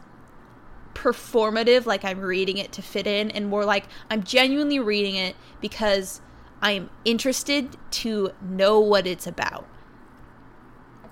[0.93, 5.37] performative, like I'm reading it to fit in, and more like I'm genuinely reading it
[5.61, 6.19] because
[6.61, 9.65] I'm interested to know what it's about.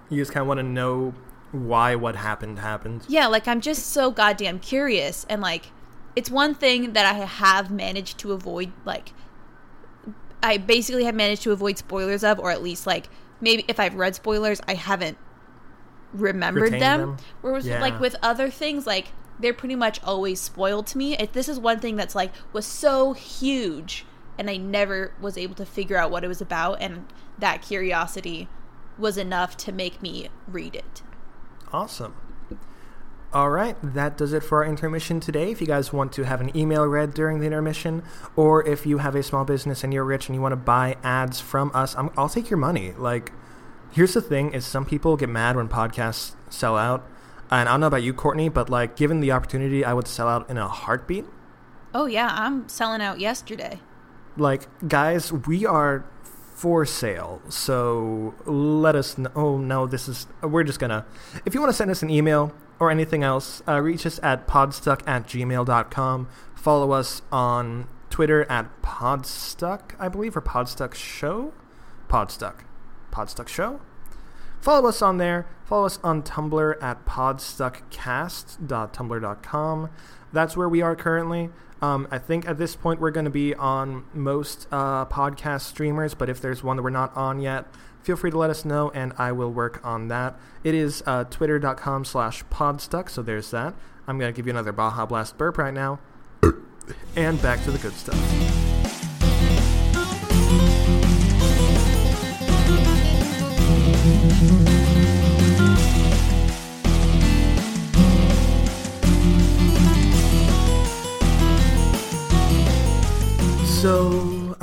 [0.09, 1.13] You just kind of want to know
[1.53, 3.05] why what happened happened.
[3.07, 5.71] Yeah, like I'm just so goddamn curious and like
[6.17, 9.13] it's one thing that I have managed to avoid like
[10.43, 13.07] I basically have managed to avoid spoilers of or at least like
[13.39, 15.17] maybe if I've read spoilers I haven't
[16.13, 16.99] remembered them.
[16.99, 17.17] them?
[17.41, 17.81] Whereas Yeah.
[17.81, 19.07] like with other things like
[19.39, 21.15] they're pretty much always spoiled to me.
[21.17, 24.05] If this is one thing that's like was so huge
[24.37, 27.05] and I never was able to figure out what it was about and
[27.37, 28.47] that curiosity
[28.97, 31.03] was enough to make me read it.
[31.71, 32.15] Awesome.
[33.33, 35.51] All right, that does it for our intermission today.
[35.51, 38.01] If you guys want to have an email read during the intermission,
[38.37, 40.95] or if you have a small business and you're rich and you want to buy
[41.03, 42.93] ads from us, I'm, I'll take your money.
[42.93, 43.33] Like,
[43.97, 47.01] here's the thing: is some people get mad when podcasts sell out,
[47.51, 50.27] and I don't know about you, Courtney, but like, given the opportunity, I would sell
[50.29, 51.25] out in a heartbeat.
[51.93, 53.79] Oh yeah, I'm selling out yesterday.
[54.37, 56.05] like guys we are
[56.53, 61.05] for sale so let us know oh no this is we're just gonna
[61.45, 64.47] if you want to send us an email or anything else uh, reach us at
[64.47, 71.51] podstuck at gmail.com follow us on twitter at podstuck i believe or podstuck show
[72.07, 72.63] podstuck
[73.11, 73.79] podstuck show
[74.61, 75.47] Follow us on there.
[75.65, 79.89] Follow us on Tumblr at podstuckcast.tumblr.com.
[80.33, 81.49] That's where we are currently.
[81.81, 86.15] Um, I think at this point we're going to be on most uh, podcast streamers,
[86.15, 87.67] but if there's one that we're not on yet,
[88.01, 90.39] feel free to let us know and I will work on that.
[90.63, 93.75] It is uh, twitter.com slash podstuck, so there's that.
[94.07, 95.99] I'm going to give you another Baja Blast burp right now.
[97.15, 98.86] and back to the good stuff.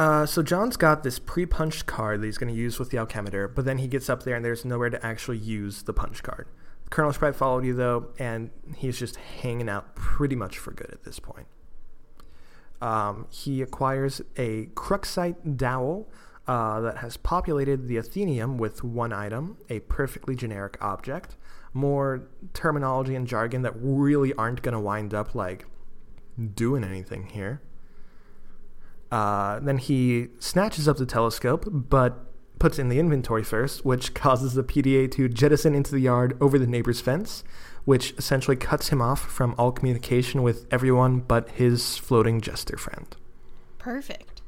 [0.04, 3.48] Uh, so John's got this pre-punched card that he's going to use with the alchemiter,
[3.54, 6.46] but then he gets up there and there's nowhere to actually use the punch card.
[6.90, 11.18] Kernelsprite followed you though, and he's just hanging out pretty much for good at this
[11.18, 11.46] point.
[12.82, 16.06] Um, he acquires a Cruxite dowel
[16.46, 21.38] uh, that has populated the Atheneum with one item, a perfectly generic object.
[21.72, 25.64] More terminology and jargon that really aren't going to wind up like
[26.54, 27.62] doing anything here.
[29.14, 32.26] Uh, then he snatches up the telescope, but
[32.58, 36.58] puts in the inventory first, which causes the PDA to jettison into the yard over
[36.58, 37.44] the neighbor's fence,
[37.84, 43.14] which essentially cuts him off from all communication with everyone but his floating jester friend.
[43.78, 44.42] Perfect.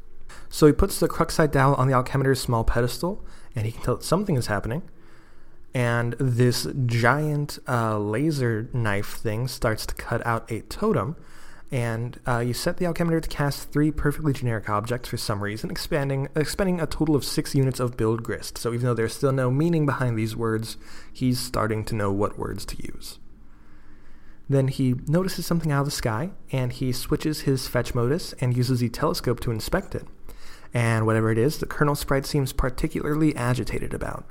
[0.49, 3.25] So he puts the Cruxite dowel on the alchemiter's small pedestal,
[3.55, 4.83] and he can tell that something is happening.
[5.75, 11.15] And this giant uh, laser knife thing starts to cut out a totem,
[11.73, 15.71] and uh, you set the alchemiter to cast three perfectly generic objects for some reason,
[15.71, 18.57] expanding expending a total of six units of build grist.
[18.59, 20.77] So even though there's still no meaning behind these words,
[21.13, 23.19] he's starting to know what words to use.
[24.49, 28.57] Then he notices something out of the sky, and he switches his fetch modus and
[28.57, 30.07] uses the telescope to inspect it.
[30.73, 34.25] And whatever it is, the Kernelsprite seems particularly agitated about.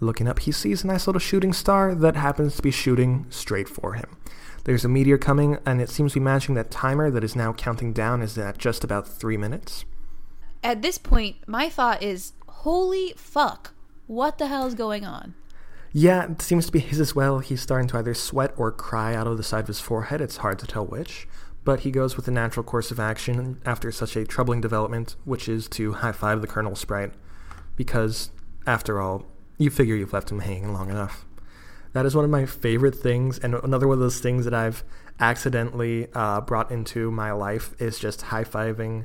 [0.00, 3.68] Looking up, he sees a nice little shooting star that happens to be shooting straight
[3.68, 4.16] for him.
[4.64, 7.52] There's a meteor coming, and it seems to be matching that timer that is now
[7.52, 9.84] counting down is at just about three minutes.
[10.62, 13.74] At this point, my thought is, holy fuck,
[14.06, 15.34] what the hell is going on?
[15.92, 17.40] Yeah, it seems to be his as well.
[17.40, 20.20] He's starting to either sweat or cry out of the side of his forehead.
[20.20, 21.26] It's hard to tell which.
[21.64, 25.48] But he goes with the natural course of action after such a troubling development, which
[25.48, 27.12] is to high five the Kernelsprite.
[27.76, 28.30] Because,
[28.66, 29.26] after all,
[29.60, 31.26] you figure you've left him hanging long enough.
[31.92, 34.82] That is one of my favorite things, and another one of those things that I've
[35.20, 39.04] accidentally uh, brought into my life is just high fiving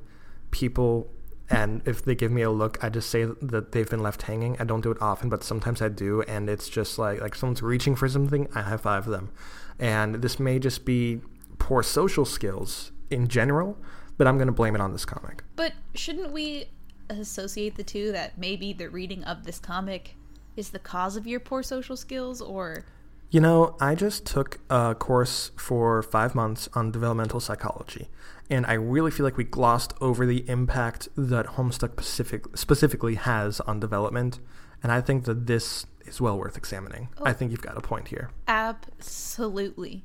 [0.52, 1.12] people
[1.50, 4.56] and if they give me a look i just say that they've been left hanging.
[4.60, 7.62] I don't do it often but sometimes i do and it's just like like someone's
[7.62, 9.32] reaching for something i high five them.
[9.78, 11.22] And this may just be
[11.60, 13.78] poor social skills in general
[14.18, 15.44] but i'm going to blame it on this comic.
[15.58, 16.70] But shouldn't we
[17.10, 20.16] associate the two that maybe the reading of this comic
[20.56, 22.86] is the cause of your poor social skills or
[23.32, 28.10] You know, I just took a course for five months on developmental psychology,
[28.50, 33.60] and I really feel like we glossed over the impact that Homestuck Pacific specifically has
[33.62, 34.40] on development,
[34.82, 37.10] and I think that this is well worth examining.
[37.22, 37.34] I oh.
[37.34, 38.30] think you've got a point here.
[38.48, 40.04] absolutely.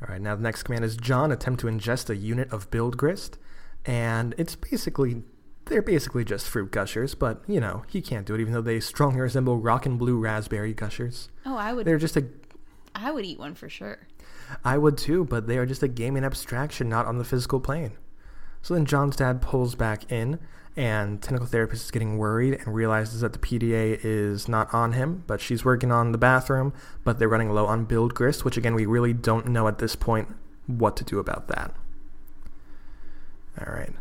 [0.00, 2.96] All right, now the next command is John attempt to ingest a unit of build
[2.96, 3.38] grist,
[3.84, 5.22] and it's basically
[5.66, 8.80] they're basically just fruit gushers, but you know he can't do it, even though they
[8.80, 11.28] strongly resemble rock and blue raspberry gushers.
[11.46, 12.26] Oh, I would They're just a
[12.94, 14.06] I would eat one for sure.
[14.64, 17.92] I would too, but they are just a gaming abstraction, not on the physical plane.
[18.60, 20.38] So then John's dad pulls back in,
[20.76, 25.24] and Tentacle Therapist is getting worried and realizes that the PDA is not on him,
[25.26, 26.72] but she's working on the bathroom,
[27.02, 29.96] but they're running low on build grist, which again, we really don't know at this
[29.96, 30.28] point
[30.66, 31.74] what to do about that.
[33.58, 33.92] All right.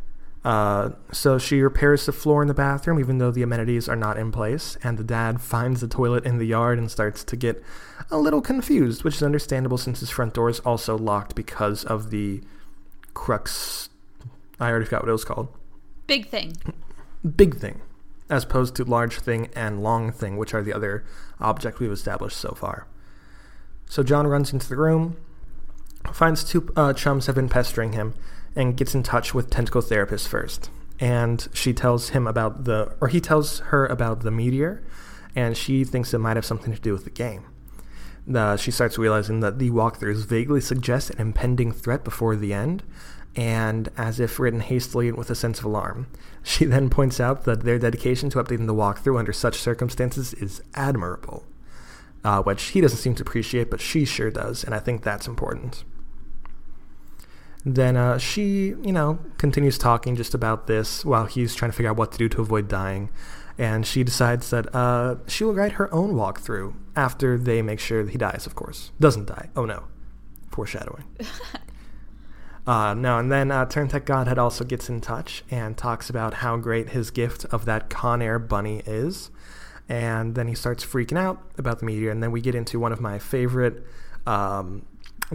[0.43, 4.17] Uh, so she repairs the floor in the bathroom, even though the amenities are not
[4.17, 7.63] in place, and the dad finds the toilet in the yard and starts to get
[8.09, 12.09] a little confused, which is understandable since his front door is also locked because of
[12.09, 12.41] the
[13.13, 13.89] crux.
[14.59, 15.47] I already forgot what it was called.
[16.07, 16.53] Big thing.
[17.35, 17.81] Big thing,
[18.27, 21.05] as opposed to large thing and long thing, which are the other
[21.39, 22.87] objects we've established so far.
[23.85, 25.17] So John runs into the room,
[26.11, 28.15] finds two uh, chums have been pestering him,
[28.55, 30.69] and gets in touch with Tentacle Therapist first.
[30.99, 34.83] And she tells him about the, or he tells her about the meteor,
[35.35, 37.45] and she thinks it might have something to do with the game.
[38.33, 42.83] Uh, she starts realizing that the walkthroughs vaguely suggest an impending threat before the end,
[43.35, 46.07] and as if written hastily and with a sense of alarm.
[46.43, 50.59] She then points out that their dedication to updating the walkthrough under such circumstances is
[50.73, 51.45] admirable,
[52.23, 55.27] uh, which he doesn't seem to appreciate, but she sure does, and I think that's
[55.27, 55.83] important.
[57.65, 61.91] Then uh, she, you know, continues talking just about this while he's trying to figure
[61.91, 63.09] out what to do to avoid dying.
[63.57, 68.03] And she decides that uh, she will write her own walkthrough after they make sure
[68.03, 68.91] that he dies, of course.
[68.99, 69.49] Doesn't die.
[69.55, 69.83] Oh no.
[70.49, 71.05] Foreshadowing.
[72.67, 76.57] Uh, no, and then uh, Turntech Godhead also gets in touch and talks about how
[76.57, 79.31] great his gift of that Con Air bunny is.
[79.89, 82.11] And then he starts freaking out about the meteor.
[82.11, 83.83] And then we get into one of my favorite
[84.27, 84.85] um,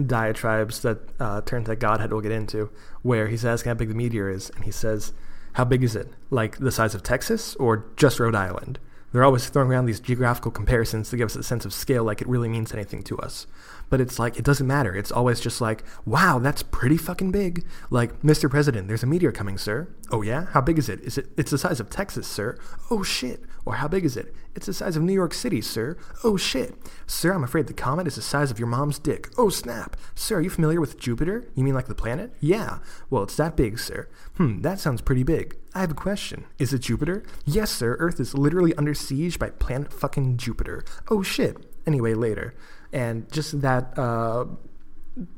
[0.04, 2.70] diatribes that uh, that Godhead will get into,
[3.02, 4.50] where he's asking how big the meteor is.
[4.50, 5.12] And he says,
[5.54, 6.12] How big is it?
[6.30, 8.78] Like the size of Texas or just Rhode Island?
[9.12, 12.20] They're always throwing around these geographical comparisons to give us a sense of scale like
[12.20, 13.46] it really means anything to us.
[13.88, 14.94] But it's like, it doesn't matter.
[14.94, 17.64] It's always just like, wow, that's pretty fucking big.
[17.90, 18.50] Like, Mr.
[18.50, 19.88] President, there's a meteor coming, sir.
[20.10, 20.46] Oh, yeah?
[20.52, 21.00] How big is it?
[21.00, 22.58] Is it, it's the size of Texas, sir.
[22.90, 23.42] Oh, shit.
[23.64, 24.34] Or how big is it?
[24.54, 25.96] It's the size of New York City, sir.
[26.24, 26.74] Oh, shit.
[27.06, 29.28] Sir, I'm afraid the comet is the size of your mom's dick.
[29.36, 29.96] Oh, snap.
[30.14, 31.44] Sir, are you familiar with Jupiter?
[31.54, 32.32] You mean like the planet?
[32.40, 32.78] Yeah.
[33.10, 34.08] Well, it's that big, sir.
[34.36, 35.56] Hmm, that sounds pretty big.
[35.74, 36.44] I have a question.
[36.58, 37.22] Is it Jupiter?
[37.44, 37.96] Yes, sir.
[37.98, 40.84] Earth is literally under siege by planet fucking Jupiter.
[41.08, 41.56] Oh, shit.
[41.86, 42.54] Anyway, later.
[42.96, 44.46] And just that uh,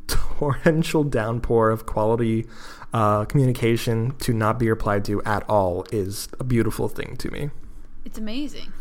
[0.06, 2.46] torrential downpour of quality
[2.92, 7.50] uh, communication to not be replied to at all is a beautiful thing to me.
[8.04, 8.72] It's amazing.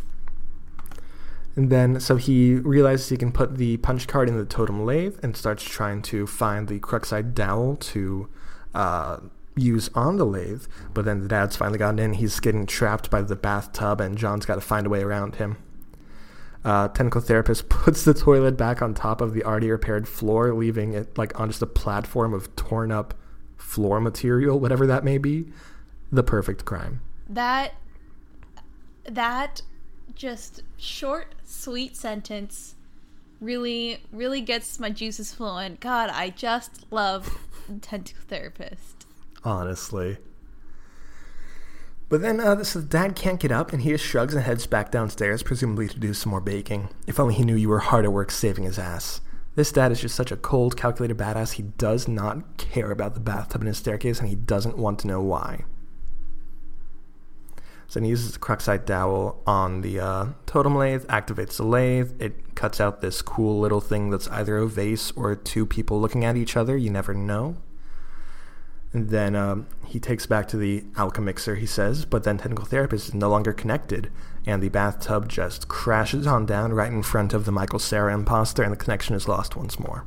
[1.56, 5.18] And then, so he realizes he can put the punch card in the totem lathe
[5.24, 8.30] and starts trying to find the Cruxite dowel to
[8.76, 9.18] uh,
[9.56, 10.68] use on the lathe.
[10.94, 12.14] But then the dad's finally gotten in.
[12.14, 15.58] He's getting trapped by the bathtub, and John's got to find a way around him.
[16.68, 20.92] Uh, Tentacle Therapist puts the toilet back on top of the already repaired floor, leaving
[20.92, 23.14] it like on just a platform of torn up
[23.56, 25.46] floor material, whatever that may be.
[26.12, 27.00] The perfect crime.
[27.30, 27.74] That
[29.06, 29.62] that
[30.14, 32.76] just short, sweet sentence
[33.40, 35.78] really, really gets my juices flowing.
[35.80, 37.48] God, I just love
[37.82, 39.06] Tentacle Therapist.
[39.46, 40.18] Honestly.
[42.10, 44.92] But then uh, this dad can't get up, and he just shrugs and heads back
[44.92, 46.90] downstairs, presumably to do some more baking.
[47.06, 49.20] If only he knew you were hard at work saving his ass.
[49.56, 51.54] This dad is just such a cold, calculated badass.
[51.54, 55.08] He does not care about the bathtub in his staircase, and he doesn't want to
[55.08, 55.66] know why.
[57.88, 62.22] So he uses the Cruxite dowel on the uh, totem lathe, activates the lathe.
[62.22, 66.24] It cuts out this cool little thing that's either a vase or two people looking
[66.24, 66.78] at each other.
[66.78, 67.58] You never know.
[68.94, 73.10] And then um, he takes back to the alchemiter, he says, but then Tentacle Therapist
[73.10, 74.10] is no longer connected,
[74.46, 78.64] and the bathtub just crashes on down right in front of the Michael Cera imposter,
[78.64, 80.06] and the connection is lost once more.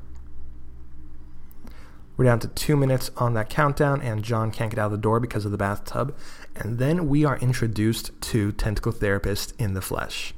[2.16, 4.98] We're down to two minutes on that countdown, and John can't get out of the
[4.98, 6.14] door because of the bathtub.
[6.54, 10.34] And then we are introduced to Tentacle Therapist in the flesh.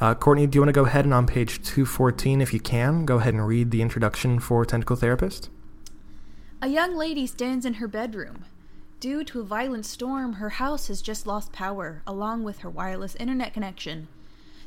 [0.00, 3.04] Uh, Courtney, do you want to go ahead and on page 214, if you can,
[3.04, 5.50] go ahead and read the introduction for Tentacle Therapist?
[6.62, 8.46] A young lady stands in her bedroom.
[8.98, 13.14] Due to a violent storm, her house has just lost power, along with her wireless
[13.16, 14.08] internet connection.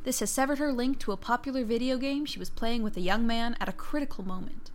[0.04, 3.02] This has severed her link to a popular video game she was playing with a
[3.02, 4.70] young man at a critical moment.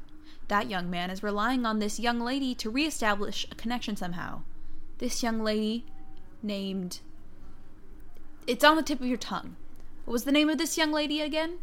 [0.48, 4.42] That young man is relying on this young lady to reestablish a connection somehow.
[4.98, 5.86] This young lady,
[6.42, 6.98] named.
[8.48, 9.54] It's on the tip of your tongue.
[10.04, 11.58] What was the name of this young lady again?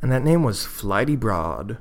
[0.00, 1.76] And that name was Flighty Broad.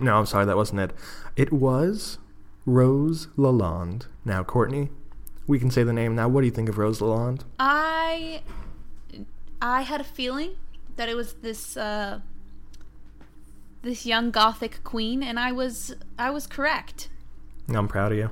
[0.00, 0.92] No, I'm sorry, that wasn't it.
[1.36, 2.18] It was
[2.66, 4.06] Rose Lalonde.
[4.24, 4.90] Now, Courtney,
[5.46, 6.28] we can say the name now.
[6.28, 7.42] What do you think of Rose Lalonde?
[7.58, 8.42] I
[9.60, 10.56] I had a feeling
[10.96, 12.20] that it was this uh,
[13.82, 17.08] this young gothic queen, and I was I was correct.
[17.68, 18.30] I'm proud of you.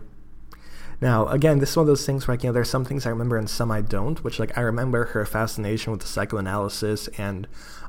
[1.01, 3.07] Now, again, this is one of those things where, like, you know, there's some things
[3.07, 7.07] I remember and some I don't, which, like, I remember her fascination with the psychoanalysis
[7.17, 7.47] and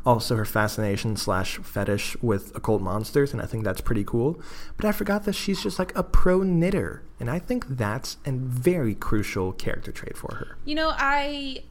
[0.10, 4.42] also her fascination slash fetish with occult monsters, and I think that's pretty cool.
[4.76, 8.32] But I forgot that she's just, like, a pro knitter, and I think that's a
[8.32, 10.58] very crucial character trait for her.
[10.66, 11.64] You know, I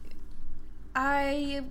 [0.95, 1.63] I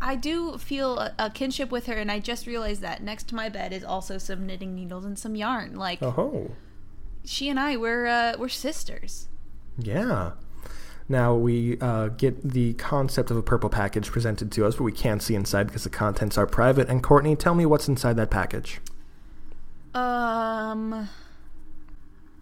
[0.00, 3.34] I do feel a, a kinship with her, and I just realized that next to
[3.34, 5.74] my bed is also some knitting needles and some yarn.
[5.76, 6.50] Like, Oh.
[7.24, 9.28] she and I, we're uh, we're sisters.
[9.78, 10.32] Yeah.
[11.08, 14.92] Now we uh, get the concept of a purple package presented to us, but we
[14.92, 16.88] can't see inside because the contents are private.
[16.88, 18.80] And Courtney, tell me what's inside that package.
[19.94, 21.08] Um,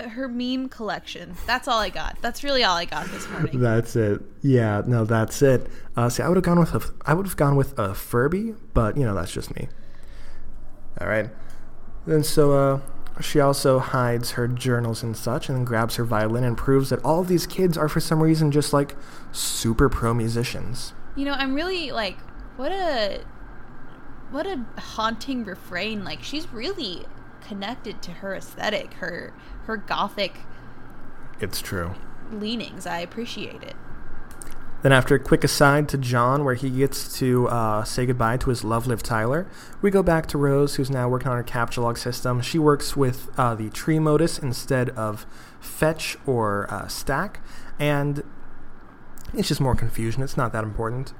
[0.00, 1.34] her meme collection.
[1.46, 2.18] That's all I got.
[2.22, 3.60] That's really all I got this morning.
[3.60, 4.22] That's it.
[4.42, 5.68] Yeah, no, that's it.
[5.96, 8.54] Uh, see, I would have gone with a, I would have gone with a Furby,
[8.74, 9.68] but you know that's just me.
[11.00, 11.30] All right.
[12.06, 12.80] Then so uh,
[13.20, 17.04] she also hides her journals and such, and then grabs her violin and proves that
[17.04, 18.96] all of these kids are for some reason just like
[19.32, 20.92] super pro musicians.
[21.14, 22.18] You know, I'm really like,
[22.56, 23.22] what a
[24.30, 26.04] what a haunting refrain.
[26.04, 27.04] Like she's really
[27.46, 29.34] connected to her aesthetic, her
[29.64, 30.38] her gothic
[31.40, 31.92] It's true.
[32.32, 32.86] leanings.
[32.86, 33.76] I appreciate it.
[34.83, 38.51] Then, after a quick aside to John, where he gets to uh, say goodbye to
[38.51, 39.47] his love, Liv Tyler,
[39.80, 42.41] we go back to Rose, who's now working on her capture log system.
[42.41, 45.24] She works with uh, the tree modus instead of
[45.61, 47.41] fetch or uh, stack,
[47.78, 48.24] and
[49.33, 50.20] it's just more confusion.
[50.20, 51.12] It's not that important.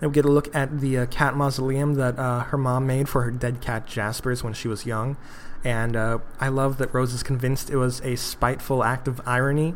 [0.00, 3.08] Then we get a look at the uh, cat mausoleum that uh, her mom made
[3.08, 5.18] for her dead cat Jaspers when she was young.
[5.62, 9.74] And uh, I love that Rose is convinced it was a spiteful act of irony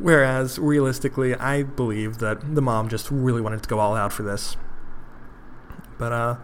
[0.00, 4.22] Whereas realistically, I believe that the mom just really wanted to go all out for
[4.22, 4.56] this.
[5.98, 6.36] But uh,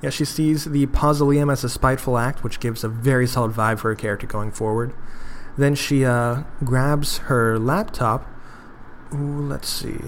[0.00, 3.78] yeah, she sees the mausoleum as a spiteful act, which gives a very solid vibe
[3.78, 4.94] for her character going forward.
[5.58, 8.26] Then she uh, grabs her laptop.
[9.12, 9.98] Ooh, let's see.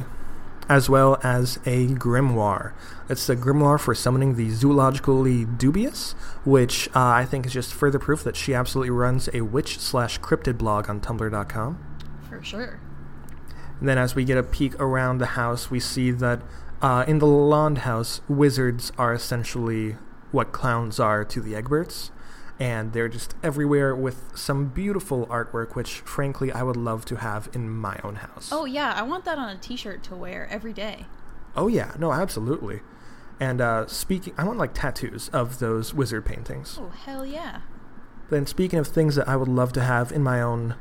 [0.67, 2.73] As well as a grimoire.
[3.11, 6.13] It's the grimoire for summoning the zoologically dubious,
[6.45, 10.19] which uh, I think is just further proof that she absolutely runs a witch slash
[10.21, 11.79] cryptid blog on Tumblr.com.
[12.29, 12.81] For sure.
[13.81, 16.41] And then, as we get a peek around the house, we see that
[16.81, 19.97] uh, in the Lalonde house, wizards are essentially
[20.33, 22.11] what clowns are to the Egberts.
[22.59, 27.51] And they're just everywhere with some beautiful artwork, which, frankly, I would love to have
[27.53, 28.49] in my own house.
[28.51, 31.05] Oh yeah, I want that on a T-shirt to wear every day.
[31.55, 31.93] Oh, yeah.
[31.99, 32.81] No, absolutely.
[33.39, 36.79] And uh, speaking, I want like tattoos of those wizard paintings.
[36.81, 37.61] Oh hell yeah.
[38.31, 40.75] Then, speaking of things that I would love to have in my own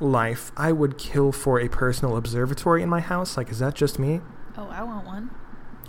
[0.00, 3.36] life, I would kill for a personal observatory in my house.
[3.36, 4.20] Like, is that just me?
[4.56, 5.30] Oh, I want one.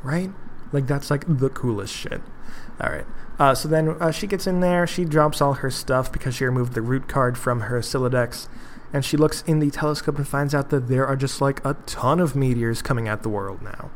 [0.03, 0.32] right?
[0.72, 2.22] Like that's like the coolest shit.
[2.80, 3.05] All right.
[3.39, 4.86] Uh, so then uh, she gets in there.
[4.86, 8.47] She drops all her stuff because she removed the root card from her Sylladex,
[8.93, 11.76] and she looks in the telescope and finds out that there are just like a
[11.86, 13.89] ton of meteors coming at the world now.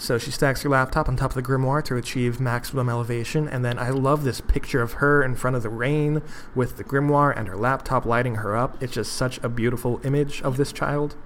[0.00, 3.62] So she stacks her laptop on top of the grimoire to achieve maximum elevation, and
[3.62, 6.22] then I love this picture of her in front of the rain
[6.54, 8.82] with the grimoire and her laptop lighting her up.
[8.82, 11.16] It's just such a beautiful image of this child.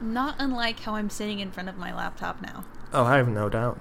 [0.00, 2.64] Not unlike how I'm sitting in front of my laptop now.
[2.94, 3.78] Oh, I have no doubt.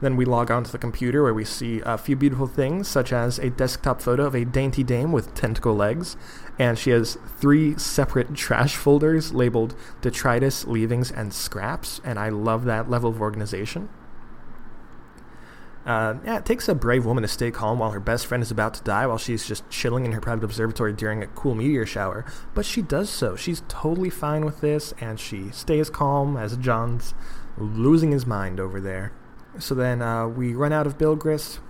[0.00, 3.12] Then we log on to the computer where we see a few beautiful things, such
[3.12, 6.16] as a desktop photo of a dainty dame with tentacle legs,
[6.58, 12.64] and she has three separate trash folders labeled detritus, leavings, and scraps, and I love
[12.64, 13.88] that level of organization.
[15.86, 18.50] Uh, yeah, it takes a brave woman to stay calm while her best friend is
[18.50, 21.84] about to die while she's just chilling in her private observatory during a cool meteor
[21.84, 22.24] shower.
[22.54, 23.36] But she does so.
[23.36, 27.12] She's totally fine with this, and she stays calm as John's
[27.58, 29.12] losing his mind over there.
[29.58, 31.60] So then uh, we run out of build grist,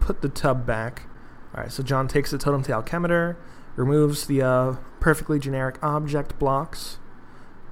[0.00, 1.08] put the tub back.
[1.54, 3.36] Alright, so John takes the totem to alchemiter,
[3.76, 6.98] removes the uh, perfectly generic object blocks,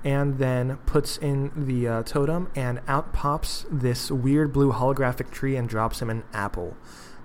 [0.04, 5.56] and then puts in the uh, totem, and out pops this weird blue holographic tree
[5.56, 6.76] and drops him an apple.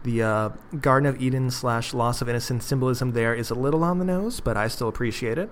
[0.03, 0.49] The uh,
[0.79, 4.39] Garden of Eden slash loss of innocence symbolism there is a little on the nose,
[4.39, 5.49] but I still appreciate it.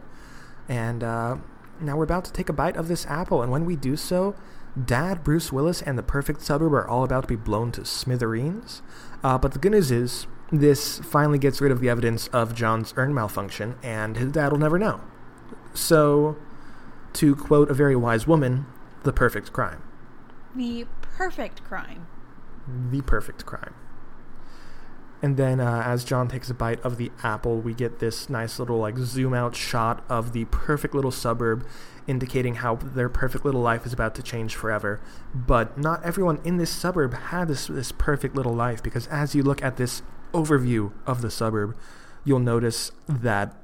[0.69, 1.37] And uh,
[1.81, 4.35] now we're about to take a bite of this apple, and when we do so,
[4.85, 8.81] Dad, Bruce Willis, and the perfect suburb are all about to be blown to smithereens.
[9.23, 12.93] Uh, but the good news is, this finally gets rid of the evidence of John's
[12.95, 15.01] urn malfunction, and his dad will never know.
[15.73, 16.37] So,
[17.13, 18.65] to quote a very wise woman,
[19.03, 19.81] the perfect crime.
[20.55, 22.07] The perfect crime.
[22.67, 23.73] The perfect crime.
[25.21, 28.59] And then, uh, as John takes a bite of the apple, we get this nice
[28.59, 31.65] little like zoom out shot of the perfect little suburb,
[32.05, 35.01] indicating how their perfect little life is about to change forever.
[35.33, 39.41] But not everyone in this suburb had this this perfect little life because as you
[39.41, 40.03] look at this
[40.33, 41.75] overview of the suburb,
[42.23, 43.55] you'll notice that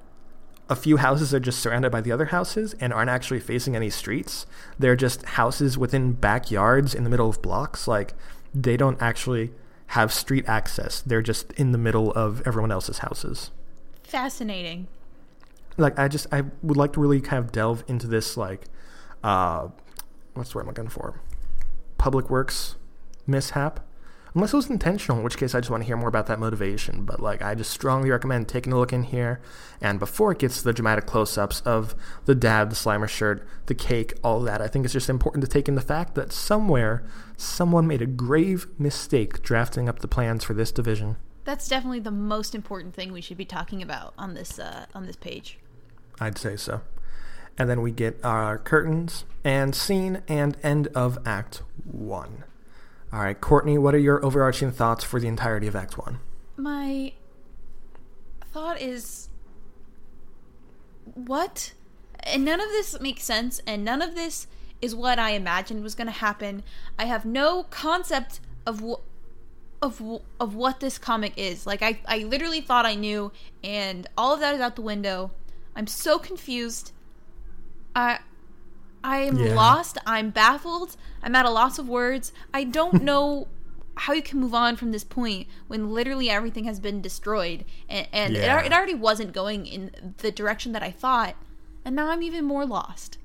[0.69, 3.89] a few houses are just surrounded by the other houses and aren't actually facing any
[3.89, 4.45] streets.
[4.79, 7.87] They're just houses within backyards in the middle of blocks.
[7.87, 8.13] Like
[8.55, 9.51] they don't actually
[9.93, 11.01] have street access.
[11.01, 13.51] They're just in the middle of everyone else's houses.
[14.01, 14.87] Fascinating.
[15.77, 18.65] Like I just I would like to really kind of delve into this like
[19.23, 19.67] uh
[20.33, 21.21] what's the word I'm looking for?
[21.99, 22.75] Public works
[23.27, 23.81] mishap.
[24.33, 26.39] Unless it was intentional, in which case I just want to hear more about that
[26.39, 27.05] motivation.
[27.05, 29.41] But like I just strongly recommend taking a look in here
[29.79, 31.93] and before it gets to the dramatic close ups of
[32.25, 35.47] the dad, the Slimer shirt, the cake, all that, I think it's just important to
[35.47, 37.03] take in the fact that somewhere
[37.43, 41.17] someone made a grave mistake drafting up the plans for this division.
[41.43, 45.05] That's definitely the most important thing we should be talking about on this uh, on
[45.05, 45.59] this page.
[46.19, 46.81] I'd say so.
[47.57, 52.45] And then we get our curtains and scene and end of Act One.
[53.11, 56.19] All right, Courtney, what are your overarching thoughts for the entirety of Act One?
[56.57, 57.13] My
[58.51, 59.29] thought is
[61.13, 61.73] what?
[62.21, 64.47] And none of this makes sense, and none of this
[64.83, 66.63] is what I imagined was going to happen.
[66.99, 69.01] I have no concept of what
[69.81, 70.01] of
[70.39, 71.65] of what this comic is.
[71.65, 73.31] Like I I literally thought I knew
[73.63, 75.31] and all of that is out the window.
[75.75, 76.91] I'm so confused.
[77.95, 78.19] I
[79.03, 79.53] I am Yeah.
[79.55, 79.97] lost.
[80.05, 80.95] I'm baffled.
[81.21, 82.31] I'm at a loss of words.
[82.53, 83.47] I don't know
[83.95, 88.07] how you can move on from this point when literally everything has been destroyed and,
[88.11, 88.57] and Yeah.
[88.57, 91.35] al- it already wasn't going in the direction that I thought.
[91.85, 93.17] And now I'm even more lost.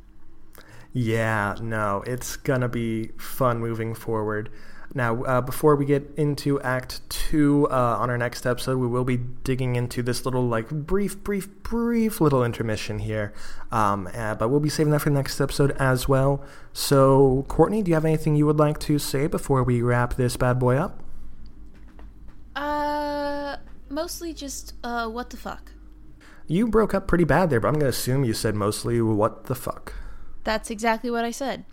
[1.01, 4.51] Yeah, no, it's gonna be fun moving forward.
[4.93, 9.05] Now, uh, before we get into Act Two uh, on our next episode, we will
[9.05, 13.33] be digging into this little, like, brief, brief, brief little intermission here.
[13.71, 16.43] Um, uh, but we'll be saving that for the next episode as well.
[16.73, 20.37] So, Courtney, do you have anything you would like to say before we wrap this
[20.37, 21.01] bad boy up?
[22.57, 25.71] Uh, mostly just uh, what the fuck.
[26.49, 29.55] You broke up pretty bad there, but I'm gonna assume you said mostly what the
[29.55, 29.95] fuck.
[30.49, 31.67] That's exactly what I said.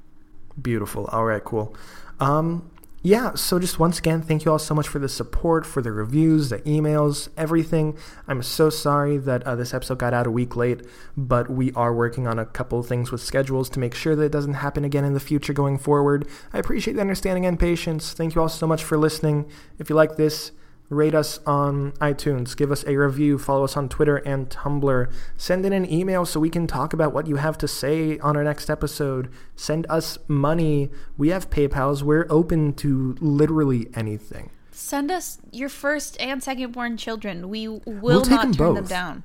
[0.62, 1.06] Beautiful.
[1.06, 1.74] All right, cool.
[2.20, 2.70] Um,
[3.04, 5.94] yeah, so just once again, thank you all so much for the support, for the
[5.94, 7.98] reviews, the emails, everything.
[8.28, 10.82] I'm so sorry that uh, this episode got out a week late,
[11.16, 14.24] but we are working on a couple of things with schedules to make sure that
[14.24, 16.28] it doesn't happen again in the future going forward.
[16.52, 18.12] I appreciate the understanding and patience.
[18.12, 19.50] Thank you all so much for listening.
[19.80, 20.52] If you like this,
[20.90, 25.66] rate us on iTunes, give us a review, follow us on Twitter and Tumblr, send
[25.66, 28.44] in an email so we can talk about what you have to say on our
[28.44, 30.90] next episode, send us money.
[31.18, 34.52] We have PayPals, we're open to literally anything.
[34.72, 37.50] Send us your first and second born children.
[37.50, 39.24] We will take not them turn them down.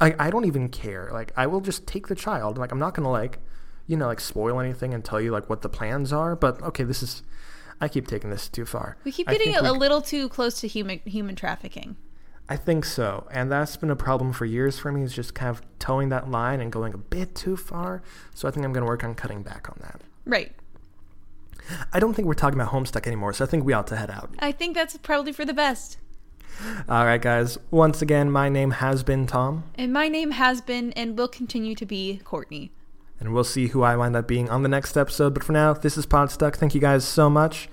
[0.00, 1.08] I, I don't even care.
[1.12, 2.58] Like, I will just take the child.
[2.58, 3.38] Like, I'm not gonna, like,
[3.86, 6.84] you know, like, spoil anything and tell you, like, what the plans are, but okay,
[6.84, 7.22] this is.
[7.80, 8.96] I keep taking this too far.
[9.04, 11.96] We keep getting think a, a we- little too close to human human trafficking.
[12.48, 13.26] I think so.
[13.32, 16.30] And that's been a problem for years for me, is just kind of towing that
[16.30, 18.02] line and going a bit too far.
[18.34, 20.00] So I think I'm going to work on cutting back on that.
[20.24, 20.52] Right.
[21.92, 24.10] I don't think we're talking about Homestuck anymore, so I think we ought to head
[24.10, 24.30] out.
[24.38, 25.98] I think that's probably for the best.
[26.88, 27.58] All right, guys.
[27.72, 31.74] Once again, my name has been Tom, And my name has been and will continue
[31.74, 32.70] to be Courtney.
[33.20, 35.34] And we'll see who I wind up being on the next episode.
[35.34, 36.56] But for now, this is Podstuck.
[36.56, 37.68] Thank you guys so much,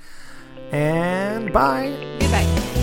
[0.71, 2.17] and bye.
[2.19, 2.82] Goodbye.